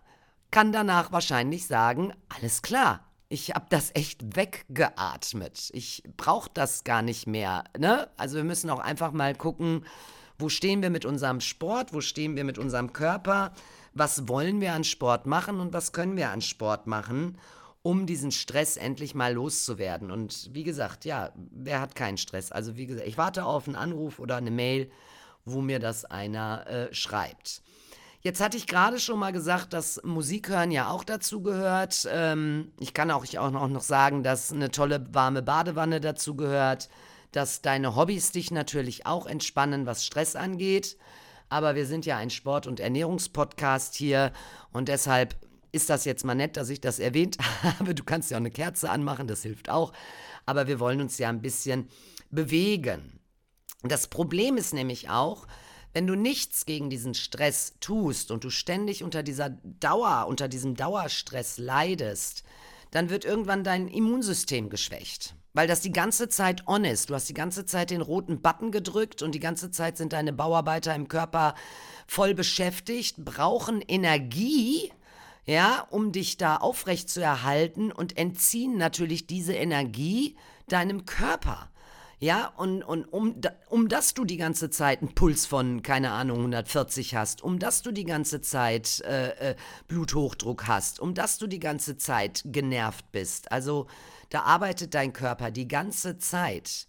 kann 0.50 0.72
danach 0.72 1.12
wahrscheinlich 1.12 1.67
sagen, 1.67 2.13
alles 2.30 2.62
klar, 2.62 3.09
ich 3.29 3.51
habe 3.51 3.67
das 3.69 3.91
echt 3.93 4.35
weggeatmet. 4.35 5.69
Ich 5.73 6.03
brauche 6.17 6.49
das 6.51 6.83
gar 6.83 7.03
nicht 7.03 7.27
mehr. 7.27 7.63
Ne? 7.77 8.09
Also 8.17 8.37
wir 8.37 8.43
müssen 8.43 8.71
auch 8.71 8.79
einfach 8.79 9.11
mal 9.11 9.35
gucken, 9.35 9.85
wo 10.39 10.49
stehen 10.49 10.81
wir 10.81 10.89
mit 10.89 11.05
unserem 11.05 11.39
Sport, 11.39 11.93
wo 11.93 12.01
stehen 12.01 12.35
wir 12.35 12.43
mit 12.43 12.57
unserem 12.57 12.91
Körper, 12.91 13.53
was 13.93 14.27
wollen 14.27 14.61
wir 14.61 14.73
an 14.73 14.83
Sport 14.83 15.27
machen 15.27 15.59
und 15.59 15.73
was 15.73 15.91
können 15.91 16.17
wir 16.17 16.31
an 16.31 16.41
Sport 16.41 16.87
machen, 16.87 17.37
um 17.83 18.07
diesen 18.07 18.31
Stress 18.31 18.77
endlich 18.77 19.13
mal 19.13 19.33
loszuwerden. 19.33 20.09
Und 20.09 20.49
wie 20.53 20.63
gesagt, 20.63 21.05
ja, 21.05 21.31
wer 21.51 21.81
hat 21.81 21.95
keinen 21.95 22.17
Stress? 22.17 22.51
Also 22.51 22.77
wie 22.77 22.87
gesagt, 22.87 23.07
ich 23.07 23.17
warte 23.17 23.45
auf 23.45 23.67
einen 23.67 23.75
Anruf 23.75 24.19
oder 24.19 24.37
eine 24.37 24.51
Mail, 24.51 24.89
wo 25.45 25.61
mir 25.61 25.79
das 25.79 26.03
einer 26.03 26.65
äh, 26.67 26.93
schreibt. 26.93 27.61
Jetzt 28.21 28.41
hatte 28.41 28.58
ich 28.58 28.67
gerade 28.67 28.99
schon 28.99 29.17
mal 29.17 29.32
gesagt, 29.32 29.71
dass 29.71 30.01
Musik 30.03 30.49
hören 30.49 30.71
ja 30.71 30.89
auch 30.89 31.05
dazu 31.05 31.41
gehört. 31.41 32.05
Ähm, 32.12 32.73
ich 32.77 32.93
kann 32.93 33.12
auch, 33.12 33.23
ich 33.23 33.39
auch 33.39 33.49
noch 33.49 33.82
sagen, 33.82 34.23
dass 34.23 34.51
eine 34.51 34.71
tolle 34.71 35.13
warme 35.13 35.41
Badewanne 35.41 36.01
dazu 36.01 36.36
gehört, 36.36 36.89
dass 37.32 37.62
deine 37.62 37.95
Hobbys 37.95 38.32
dich 38.34 38.51
natürlich 38.51 39.05
auch 39.05 39.25
entspannen, 39.25 39.86
was 39.86 40.05
Stress 40.05 40.36
angeht. 40.36 40.97
Aber 41.47 41.75
wir 41.75 41.86
sind 41.86 42.05
ja 42.05 42.17
ein 42.17 42.29
Sport- 42.29 42.67
und 42.67 42.82
Ernährungspodcast 42.82 43.95
hier 43.95 44.34
und 44.71 44.89
deshalb 44.89 45.36
ist 45.71 45.89
das 45.89 46.03
jetzt 46.03 46.25
mal 46.25 46.36
nett, 46.36 46.58
dass 46.58 46.69
ich 46.69 46.82
das 46.82 46.99
erwähnt 46.99 47.38
habe. 47.63 47.95
Du 47.95 48.03
kannst 48.03 48.32
ja 48.32 48.38
auch 48.38 48.41
eine 48.41 48.51
Kerze 48.51 48.89
anmachen, 48.89 49.27
das 49.27 49.43
hilft 49.43 49.69
auch. 49.69 49.93
Aber 50.45 50.67
wir 50.67 50.82
wollen 50.82 50.99
uns 50.99 51.17
ja 51.19 51.29
ein 51.29 51.41
bisschen 51.41 51.88
bewegen. 52.32 53.19
Das 53.84 54.08
Problem 54.08 54.58
ist 54.58 54.73
nämlich 54.73 55.10
auch, 55.10 55.47
wenn 55.93 56.08
du 56.08 56.15
nichts 56.15 56.65
gegen 56.65 56.89
diesen 56.89 57.13
Stress 57.13 57.73
tust 57.80 58.32
und 58.32 58.43
du 58.43 58.49
ständig 58.49 59.04
unter 59.04 59.23
dieser 59.23 59.49
Dauer, 59.49 60.25
unter 60.28 60.47
diesem 60.47 60.75
Dauerstress 60.75 61.58
leidest, 61.58 62.43
dann 62.91 63.10
wird 63.10 63.25
irgendwann 63.25 63.63
dein 63.63 63.88
Immunsystem 63.88 64.69
geschwächt. 64.69 65.36
Weil 65.54 65.67
das 65.67 65.82
die 65.82 65.91
ganze 65.91 66.30
Zeit 66.30 66.67
on 66.67 66.86
ist. 66.86 67.10
Du 67.10 67.15
hast 67.15 67.28
die 67.28 67.34
ganze 67.34 67.65
Zeit 67.65 67.89
den 67.89 68.02
roten 68.02 68.41
Button 68.41 68.71
gedrückt 68.71 69.23
und 69.23 69.34
die 69.34 69.39
ganze 69.39 69.71
Zeit 69.71 69.97
sind 69.97 70.13
deine 70.13 70.32
Bauarbeiter 70.32 70.93
im 70.93 71.08
Körper 71.08 71.56
voll 72.08 72.36
beschäftigt, 72.36 73.17
brauchen 73.25 73.82
Energie, 73.82 74.91
ja, 75.45 75.88
um 75.89 76.12
dich 76.12 76.38
da 76.38 76.58
aufrecht 76.58 77.10
zu 77.10 77.21
erhalten 77.21 77.91
und 77.91 78.17
entziehen 78.17 78.78
natürlich 78.78 79.25
diese 79.25 79.54
Energie 79.54 80.36
deinem 80.67 81.06
Körper. 81.06 81.69
Ja, 82.21 82.47
und, 82.58 82.84
und 82.84 83.05
um, 83.05 83.39
um 83.69 83.88
dass 83.88 84.13
du 84.13 84.25
die 84.25 84.36
ganze 84.36 84.69
Zeit 84.69 85.01
einen 85.01 85.15
Puls 85.15 85.45
von, 85.45 85.82
keine 85.84 86.12
Ahnung, 86.12 86.39
140 86.39 87.15
hast, 87.15 87.41
um 87.41 87.60
dass 87.60 87.82
du 87.82 87.93
die 87.93 88.03
ganze 88.03 88.41
Zeit 88.41 88.99
äh, 89.01 89.51
äh, 89.51 89.55
Bluthochdruck 89.88 90.67
hast, 90.67 90.99
um 90.99 91.13
dass 91.13 91.38
du 91.38 91.47
die 91.47 91.60
ganze 91.60 91.95
Zeit 91.95 92.41
genervt 92.45 93.10
bist. 93.13 93.53
Also 93.53 93.88
da 94.29 94.41
arbeitet 94.41 94.95
dein 94.95 95.13
Körper 95.13 95.49
die 95.49 95.69
ganze 95.69 96.17
Zeit. 96.17 96.88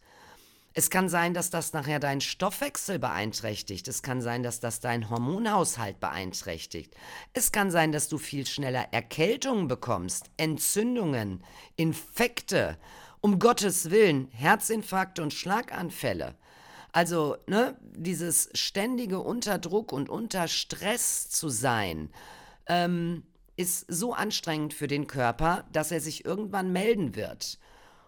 Es 0.73 0.90
kann 0.90 1.09
sein, 1.09 1.33
dass 1.33 1.51
das 1.51 1.73
nachher 1.73 2.01
deinen 2.01 2.21
Stoffwechsel 2.21 2.99
beeinträchtigt. 2.99 3.87
Es 3.87 4.03
kann 4.03 4.21
sein, 4.21 4.43
dass 4.43 4.59
das 4.59 4.81
deinen 4.81 5.11
Hormonhaushalt 5.11 6.01
beeinträchtigt. 6.01 6.95
Es 7.35 7.53
kann 7.53 7.71
sein, 7.71 7.93
dass 7.93 8.09
du 8.09 8.19
viel 8.19 8.47
schneller 8.47 8.93
Erkältungen 8.93 9.69
bekommst, 9.69 10.31
Entzündungen, 10.37 11.45
Infekte 11.77 12.79
um 13.21 13.39
Gottes 13.39 13.91
Willen, 13.91 14.29
Herzinfarkte 14.33 15.23
und 15.23 15.35
Schlaganfälle. 15.35 16.35
Also, 16.93 17.37
ne, 17.47 17.77
dieses 17.95 18.51
ständige 18.55 19.21
Unterdruck 19.21 19.93
und 19.93 20.09
unter 20.09 20.49
Stress 20.49 21.29
zu 21.29 21.49
sein, 21.49 22.11
ähm, 22.67 23.23
ist 23.57 23.85
so 23.89 24.15
anstrengend 24.15 24.75
für 24.75 24.87
den 24.87 25.07
Körper, 25.07 25.65
dass 25.73 25.93
er 25.93 26.01
sich 26.01 26.25
irgendwann 26.25 26.73
melden 26.73 27.15
wird. 27.15 27.59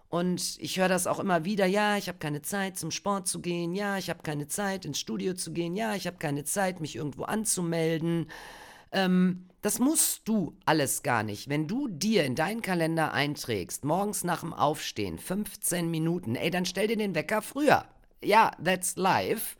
Und 0.09 0.57
ich 0.59 0.77
höre 0.77 0.89
das 0.89 1.07
auch 1.07 1.19
immer 1.19 1.43
wieder, 1.45 1.65
ja, 1.65 1.97
ich 1.97 2.07
habe 2.07 2.19
keine 2.19 2.41
Zeit 2.41 2.77
zum 2.77 2.91
Sport 2.91 3.27
zu 3.27 3.39
gehen, 3.39 3.73
ja, 3.73 3.97
ich 3.97 4.09
habe 4.09 4.21
keine 4.21 4.47
Zeit 4.47 4.85
ins 4.85 4.99
Studio 4.99 5.33
zu 5.33 5.53
gehen, 5.53 5.75
ja, 5.75 5.95
ich 5.95 6.05
habe 6.05 6.17
keine 6.17 6.43
Zeit, 6.43 6.81
mich 6.81 6.95
irgendwo 6.95 7.23
anzumelden. 7.23 8.27
Ähm, 8.93 9.47
das 9.61 9.79
musst 9.79 10.27
du 10.27 10.57
alles 10.65 11.03
gar 11.03 11.23
nicht. 11.23 11.49
Wenn 11.49 11.67
du 11.67 11.87
dir 11.87 12.25
in 12.25 12.35
deinen 12.35 12.61
Kalender 12.61 13.13
einträgst, 13.13 13.85
morgens 13.85 14.23
nach 14.23 14.41
dem 14.41 14.53
Aufstehen, 14.53 15.17
15 15.17 15.89
Minuten, 15.89 16.35
ey, 16.35 16.51
dann 16.51 16.65
stell 16.65 16.87
dir 16.87 16.97
den 16.97 17.15
Wecker 17.15 17.41
früher. 17.41 17.85
Ja, 18.21 18.51
that's 18.63 18.95
life. 18.95 19.55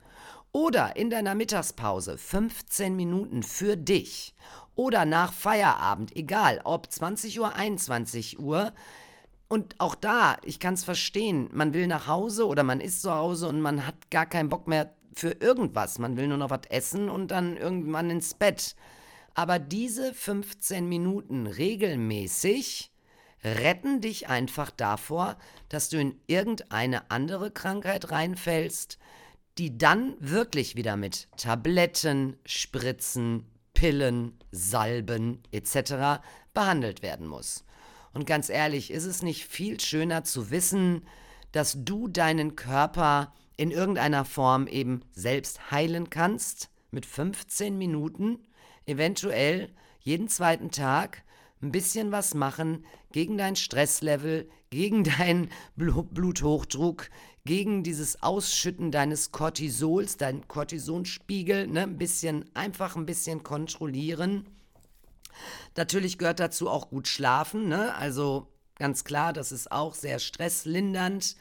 Oder 0.52 0.96
in 0.96 1.10
deiner 1.10 1.36
Mittagspause 1.36 2.18
15 2.18 2.96
Minuten 2.96 3.44
für 3.44 3.76
dich. 3.76 4.36
Oder 4.76 5.06
nach 5.06 5.34
Feierabend, 5.34 6.16
egal 6.16 6.62
ob 6.64 6.92
20 6.92 7.40
Uhr, 7.40 7.56
21 7.56 8.40
Uhr. 8.40 8.74
Und 9.48 9.76
auch 9.80 9.96
da, 9.96 10.38
ich 10.44 10.60
kann 10.60 10.74
es 10.74 10.84
verstehen, 10.84 11.50
man 11.54 11.74
will 11.74 11.88
nach 11.88 12.08
Hause 12.08 12.48
oder 12.48 12.64
man 12.64 12.82
ist 12.82 13.02
zu 13.02 13.14
Hause 13.14 13.48
und 13.48 13.62
man 13.62 13.88
hat 13.88 14.12
gar 14.12 14.26
keinen 14.26 14.50
Bock 14.50 14.68
mehr 14.68 14.94
für 15.14 15.32
irgendwas. 15.32 15.98
Man 15.98 16.18
will 16.18 16.28
nur 16.28 16.38
noch 16.38 16.50
was 16.50 16.66
essen 16.70 17.10
und 17.10 17.32
dann 17.32 17.56
irgendwann 17.56 18.10
ins 18.10 18.34
Bett. 18.34 18.76
Aber 19.34 19.60
diese 19.60 20.14
15 20.14 20.88
Minuten 20.88 21.48
regelmäßig 21.48 22.92
retten 23.44 24.00
dich 24.00 24.28
einfach 24.30 24.72
davor, 24.72 25.38
dass 25.70 25.90
du 25.90 26.00
in 26.00 26.20
irgendeine 26.28 27.12
andere 27.12 27.52
Krankheit 27.52 28.12
reinfällst, 28.12 28.98
die 29.58 29.78
dann 29.78 30.16
wirklich 30.20 30.76
wieder 30.76 30.96
mit 30.96 31.28
Tabletten, 31.38 32.38
Spritzen, 32.46 33.46
Pillen, 33.74 34.38
Salben 34.52 35.44
etc. 35.52 36.22
behandelt 36.54 37.02
werden 37.02 37.28
muss. 37.28 37.66
Und 38.14 38.26
ganz 38.26 38.50
ehrlich, 38.50 38.92
ist 38.92 39.06
es 39.06 39.24
nicht 39.24 39.46
viel 39.46 39.80
schöner 39.80 40.24
zu 40.24 40.52
wissen, 40.52 41.06
dass 41.52 41.78
du 41.84 42.08
deinen 42.08 42.56
Körper 42.56 43.34
in 43.58 43.72
irgendeiner 43.72 44.26
Form 44.26 44.68
eben 44.68 45.02
selbst 45.12 45.72
heilen 45.72 46.10
kannst 46.10 46.70
mit 46.92 47.06
15 47.06 47.78
Minuten, 47.78 48.40
eventuell 48.86 49.70
jeden 50.00 50.28
zweiten 50.28 50.72
Tag 50.72 51.24
ein 51.62 51.72
bisschen 51.72 52.12
was 52.12 52.34
machen 52.34 52.86
gegen 53.12 53.38
dein 53.38 53.56
Stresslevel, 53.56 54.50
gegen 54.70 55.04
deinen 55.18 55.50
Bluthochdruck, 55.76 57.10
gegen 57.46 57.84
dieses 57.84 58.22
Ausschütten 58.22 58.92
deines 58.92 59.32
Cortisols, 59.32 60.18
dein 60.18 60.48
Cortisonspiegel, 60.48 61.68
ne, 61.68 61.84
ein 61.84 61.98
bisschen, 61.98 62.46
einfach 62.54 62.96
ein 62.96 63.06
bisschen 63.06 63.44
kontrollieren. 63.44 64.48
Natürlich 65.76 66.18
gehört 66.18 66.40
dazu 66.40 66.70
auch 66.70 66.90
gut 66.90 67.08
schlafen, 67.08 67.68
ne? 67.68 67.96
Also 67.96 68.48
ganz 68.76 69.04
klar, 69.04 69.34
das 69.34 69.52
ist 69.52 69.72
auch 69.72 69.96
sehr 69.96 70.20
stresslindernd 70.20 71.36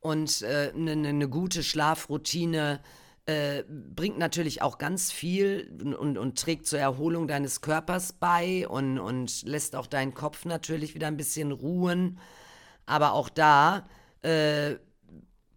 und 0.00 0.42
eine 0.42 0.70
äh, 0.70 0.72
ne, 0.74 0.96
ne, 0.96 1.12
ne 1.12 1.28
gute 1.28 1.62
Schlafroutine 1.62 2.80
äh, 3.26 3.64
bringt 3.68 4.18
natürlich 4.18 4.62
auch 4.62 4.78
ganz 4.78 5.12
viel 5.12 5.70
und, 5.98 6.18
und, 6.18 6.38
trägt 6.38 6.66
zur 6.66 6.78
Erholung 6.78 7.28
deines 7.28 7.60
Körpers 7.60 8.12
bei 8.12 8.66
und, 8.66 8.98
und 8.98 9.42
lässt 9.42 9.76
auch 9.76 9.86
deinen 9.86 10.14
Kopf 10.14 10.44
natürlich 10.44 10.94
wieder 10.94 11.06
ein 11.06 11.16
bisschen 11.16 11.52
ruhen. 11.52 12.18
Aber 12.86 13.12
auch 13.12 13.28
da 13.28 13.86
äh, 14.22 14.76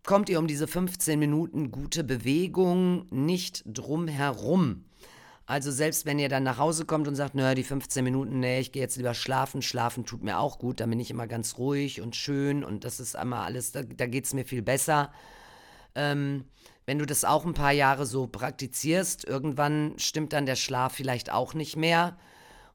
kommt 0.05 0.29
ihr 0.29 0.39
um 0.39 0.47
diese 0.47 0.67
15 0.67 1.17
Minuten 1.17 1.71
gute 1.71 2.03
Bewegung 2.03 3.07
nicht 3.09 3.63
drum 3.65 4.07
herum. 4.07 4.85
Also 5.45 5.71
selbst 5.71 6.05
wenn 6.05 6.19
ihr 6.19 6.29
dann 6.29 6.43
nach 6.43 6.57
Hause 6.57 6.85
kommt 6.85 7.07
und 7.07 7.15
sagt, 7.15 7.35
naja, 7.35 7.53
die 7.53 7.63
15 7.63 8.03
Minuten, 8.03 8.39
nee, 8.39 8.59
ich 8.59 8.71
gehe 8.71 8.81
jetzt 8.81 8.95
lieber 8.95 9.13
schlafen, 9.13 9.61
schlafen 9.61 10.05
tut 10.05 10.23
mir 10.23 10.39
auch 10.39 10.57
gut, 10.57 10.79
dann 10.79 10.89
bin 10.89 10.99
ich 10.99 11.11
immer 11.11 11.27
ganz 11.27 11.57
ruhig 11.57 12.01
und 12.01 12.15
schön 12.15 12.63
und 12.63 12.85
das 12.85 12.99
ist 12.99 13.15
einmal 13.15 13.45
alles, 13.45 13.71
da, 13.71 13.83
da 13.83 14.05
geht 14.05 14.25
es 14.25 14.33
mir 14.33 14.45
viel 14.45 14.61
besser. 14.61 15.11
Ähm, 15.95 16.45
wenn 16.85 16.99
du 16.99 17.05
das 17.05 17.25
auch 17.25 17.45
ein 17.45 17.53
paar 17.53 17.71
Jahre 17.71 18.05
so 18.05 18.27
praktizierst, 18.27 19.25
irgendwann 19.25 19.93
stimmt 19.97 20.33
dann 20.33 20.45
der 20.45 20.55
Schlaf 20.55 20.93
vielleicht 20.93 21.31
auch 21.31 21.53
nicht 21.53 21.77
mehr. 21.77 22.17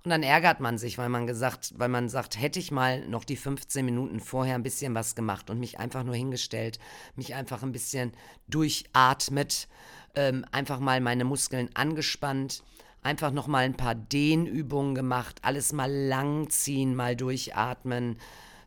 Und 0.04 0.10
dann 0.10 0.22
ärgert 0.22 0.60
man 0.60 0.78
sich, 0.78 0.96
weil 0.96 1.08
man 1.08 1.26
gesagt, 1.26 1.74
weil 1.76 1.88
man 1.88 2.08
sagt, 2.08 2.40
hätte 2.40 2.58
ich 2.58 2.70
mal 2.70 3.06
noch 3.08 3.24
die 3.24 3.36
15 3.36 3.84
Minuten 3.84 4.20
vorher 4.20 4.54
ein 4.54 4.62
bisschen 4.62 4.94
was 4.94 5.14
gemacht 5.14 5.50
und 5.50 5.58
mich 5.58 5.78
einfach 5.78 6.04
nur 6.04 6.14
hingestellt, 6.14 6.78
mich 7.16 7.34
einfach 7.34 7.62
ein 7.62 7.72
bisschen 7.72 8.12
durchatmet, 8.46 9.68
ähm, 10.14 10.46
einfach 10.52 10.78
mal 10.78 11.00
meine 11.00 11.24
Muskeln 11.24 11.68
angespannt, 11.74 12.62
einfach 13.02 13.32
noch 13.32 13.48
mal 13.48 13.64
ein 13.64 13.76
paar 13.76 13.94
Dehnübungen 13.94 14.94
gemacht, 14.94 15.40
alles 15.42 15.72
mal 15.72 15.92
langziehen, 15.92 16.94
mal 16.94 17.16
durchatmen, 17.16 18.18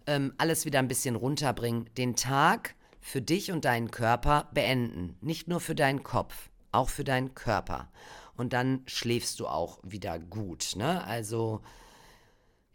ähm, 0.07 0.33
alles 0.37 0.65
wieder 0.65 0.79
ein 0.79 0.87
bisschen 0.87 1.15
runterbringen. 1.15 1.89
Den 1.97 2.15
Tag 2.15 2.75
für 3.01 3.21
dich 3.21 3.51
und 3.51 3.65
deinen 3.65 3.91
Körper 3.91 4.49
beenden. 4.53 5.17
Nicht 5.21 5.47
nur 5.47 5.59
für 5.59 5.75
deinen 5.75 6.03
Kopf, 6.03 6.49
auch 6.71 6.89
für 6.89 7.03
deinen 7.03 7.35
Körper. 7.35 7.89
Und 8.37 8.53
dann 8.53 8.83
schläfst 8.85 9.39
du 9.39 9.47
auch 9.47 9.79
wieder 9.83 10.19
gut. 10.19 10.75
Ne? 10.75 11.03
Also 11.03 11.61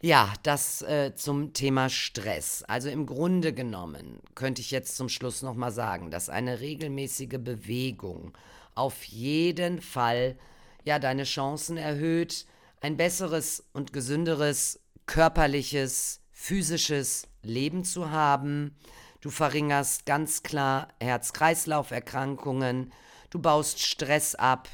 ja, 0.01 0.31
das 0.43 0.83
äh, 0.83 1.15
zum 1.15 1.53
Thema 1.53 1.89
Stress. 1.89 2.63
Also 2.63 2.89
im 2.89 3.07
Grunde 3.07 3.53
genommen 3.53 4.19
könnte 4.35 4.61
ich 4.61 4.69
jetzt 4.69 4.95
zum 4.95 5.09
Schluss 5.09 5.41
nochmal 5.41 5.71
sagen, 5.71 6.11
dass 6.11 6.29
eine 6.29 6.59
regelmäßige 6.59 7.39
Bewegung 7.39 8.37
auf 8.75 9.03
jeden 9.05 9.81
Fall 9.81 10.37
ja 10.85 10.99
deine 10.99 11.23
Chancen 11.23 11.77
erhöht, 11.77 12.45
ein 12.79 12.95
besseres 12.95 13.65
und 13.73 13.91
gesünderes 13.91 14.79
körperliches, 15.07 16.21
physisches 16.31 17.27
Leben 17.41 17.83
zu 17.83 18.11
haben. 18.11 18.75
Du 19.21 19.31
verringerst 19.31 20.05
ganz 20.05 20.43
klar 20.43 20.89
Herz-Kreislauf-Erkrankungen, 20.99 22.93
du 23.31 23.39
baust 23.39 23.79
Stress 23.79 24.35
ab, 24.35 24.69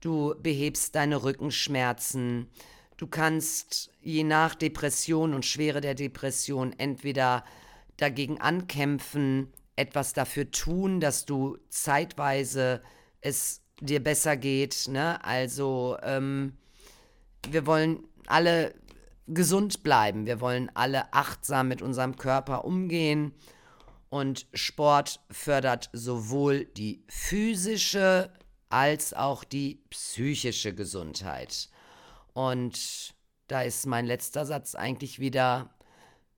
du 0.00 0.34
behebst 0.42 0.94
deine 0.94 1.22
Rückenschmerzen, 1.22 2.48
du 2.98 3.06
kannst 3.06 3.90
je 4.00 4.24
nach 4.24 4.54
Depression 4.54 5.32
und 5.32 5.46
Schwere 5.46 5.80
der 5.80 5.94
Depression 5.94 6.74
entweder 6.78 7.44
dagegen 7.96 8.40
ankämpfen, 8.40 9.52
etwas 9.74 10.12
dafür 10.12 10.50
tun, 10.50 11.00
dass 11.00 11.24
du 11.24 11.56
zeitweise 11.70 12.82
es 13.22 13.62
dir 13.80 14.02
besser 14.02 14.36
geht. 14.36 14.88
Ne? 14.88 15.24
Also 15.24 15.96
ähm, 16.02 16.58
wir 17.48 17.64
wollen 17.64 18.04
alle 18.26 18.74
gesund 19.26 19.82
bleiben, 19.82 20.26
wir 20.26 20.40
wollen 20.40 20.70
alle 20.74 21.12
achtsam 21.12 21.68
mit 21.68 21.80
unserem 21.80 22.16
Körper 22.16 22.64
umgehen 22.64 23.32
und 24.10 24.46
Sport 24.54 25.20
fördert 25.30 25.90
sowohl 25.92 26.64
die 26.64 27.04
physische 27.08 28.32
als 28.70 29.14
auch 29.14 29.44
die 29.44 29.82
psychische 29.90 30.74
Gesundheit. 30.74 31.68
Und 32.32 33.14
da 33.48 33.62
ist 33.62 33.86
mein 33.86 34.06
letzter 34.06 34.46
Satz 34.46 34.74
eigentlich 34.74 35.18
wieder, 35.18 35.70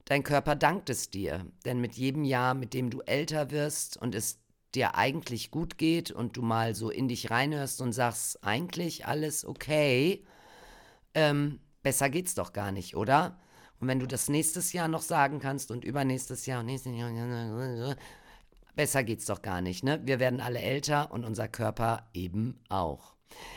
dein 0.05 0.23
Körper 0.23 0.57
dankt 0.57 0.91
es 0.91 1.11
dir, 1.11 1.47
denn 1.65 1.81
mit 1.81 1.95
jedem 1.95 2.25
Jahr, 2.25 2.55
mit 2.55 2.75
dem 2.75 2.91
du 2.91 3.01
älter 3.01 3.51
wirst 3.51 3.97
und 3.97 4.15
es 4.15 4.39
dir 4.75 4.95
eigentlich 4.95 5.51
gut 5.51 5.79
geht 5.79 6.13
und 6.13 6.37
du 6.37 6.43
mal 6.43 6.75
so 6.75 6.91
in 6.91 7.09
dich 7.09 7.31
reinhörst 7.31 7.81
und 7.81 7.93
sagst, 7.93 8.45
eigentlich 8.45 9.07
alles 9.07 9.45
okay, 9.45 10.25
ähm, 11.15 11.61
besser 11.83 12.09
geht's 12.09 12.35
doch 12.35 12.53
gar 12.53 12.71
nicht, 12.71 12.97
oder? 12.97 13.39
Und 13.81 13.89
wenn 13.89 13.99
du 13.99 14.07
das 14.07 14.29
nächstes 14.29 14.73
Jahr 14.73 14.89
noch 14.89 15.03
sagen 15.03 15.41
kannst 15.41 15.71
und 15.71 15.85
übernächstes 15.85 16.47
Jahr 16.47 16.61
und 16.61 16.67
nächstes 16.67 16.95
Jahr, 16.95 17.97
besser 18.77 19.03
geht's 19.03 19.27
doch 19.27 19.43
gar 19.43 19.61
nicht, 19.63 19.83
ne? 19.83 20.01
Wir 20.05 20.21
werden 20.21 20.41
alle 20.41 20.61
älter 20.61 21.11
und 21.13 21.25
unser 21.25 21.49
Körper 21.49 22.09
eben 22.13 22.61
auch. 22.69 23.15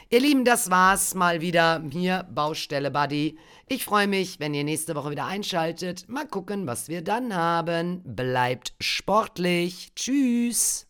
Ihr 0.09 0.19
Lieben, 0.19 0.45
das 0.45 0.69
war's 0.69 1.15
mal 1.15 1.41
wieder 1.41 1.83
hier, 1.89 2.27
Baustelle 2.31 2.91
Buddy. 2.91 3.37
Ich 3.67 3.83
freue 3.83 4.07
mich, 4.07 4.39
wenn 4.39 4.53
ihr 4.53 4.63
nächste 4.63 4.95
Woche 4.95 5.11
wieder 5.11 5.25
einschaltet. 5.25 6.07
Mal 6.07 6.27
gucken, 6.27 6.67
was 6.67 6.87
wir 6.87 7.01
dann 7.01 7.35
haben. 7.35 8.01
Bleibt 8.03 8.73
sportlich. 8.79 9.93
Tschüss. 9.95 10.87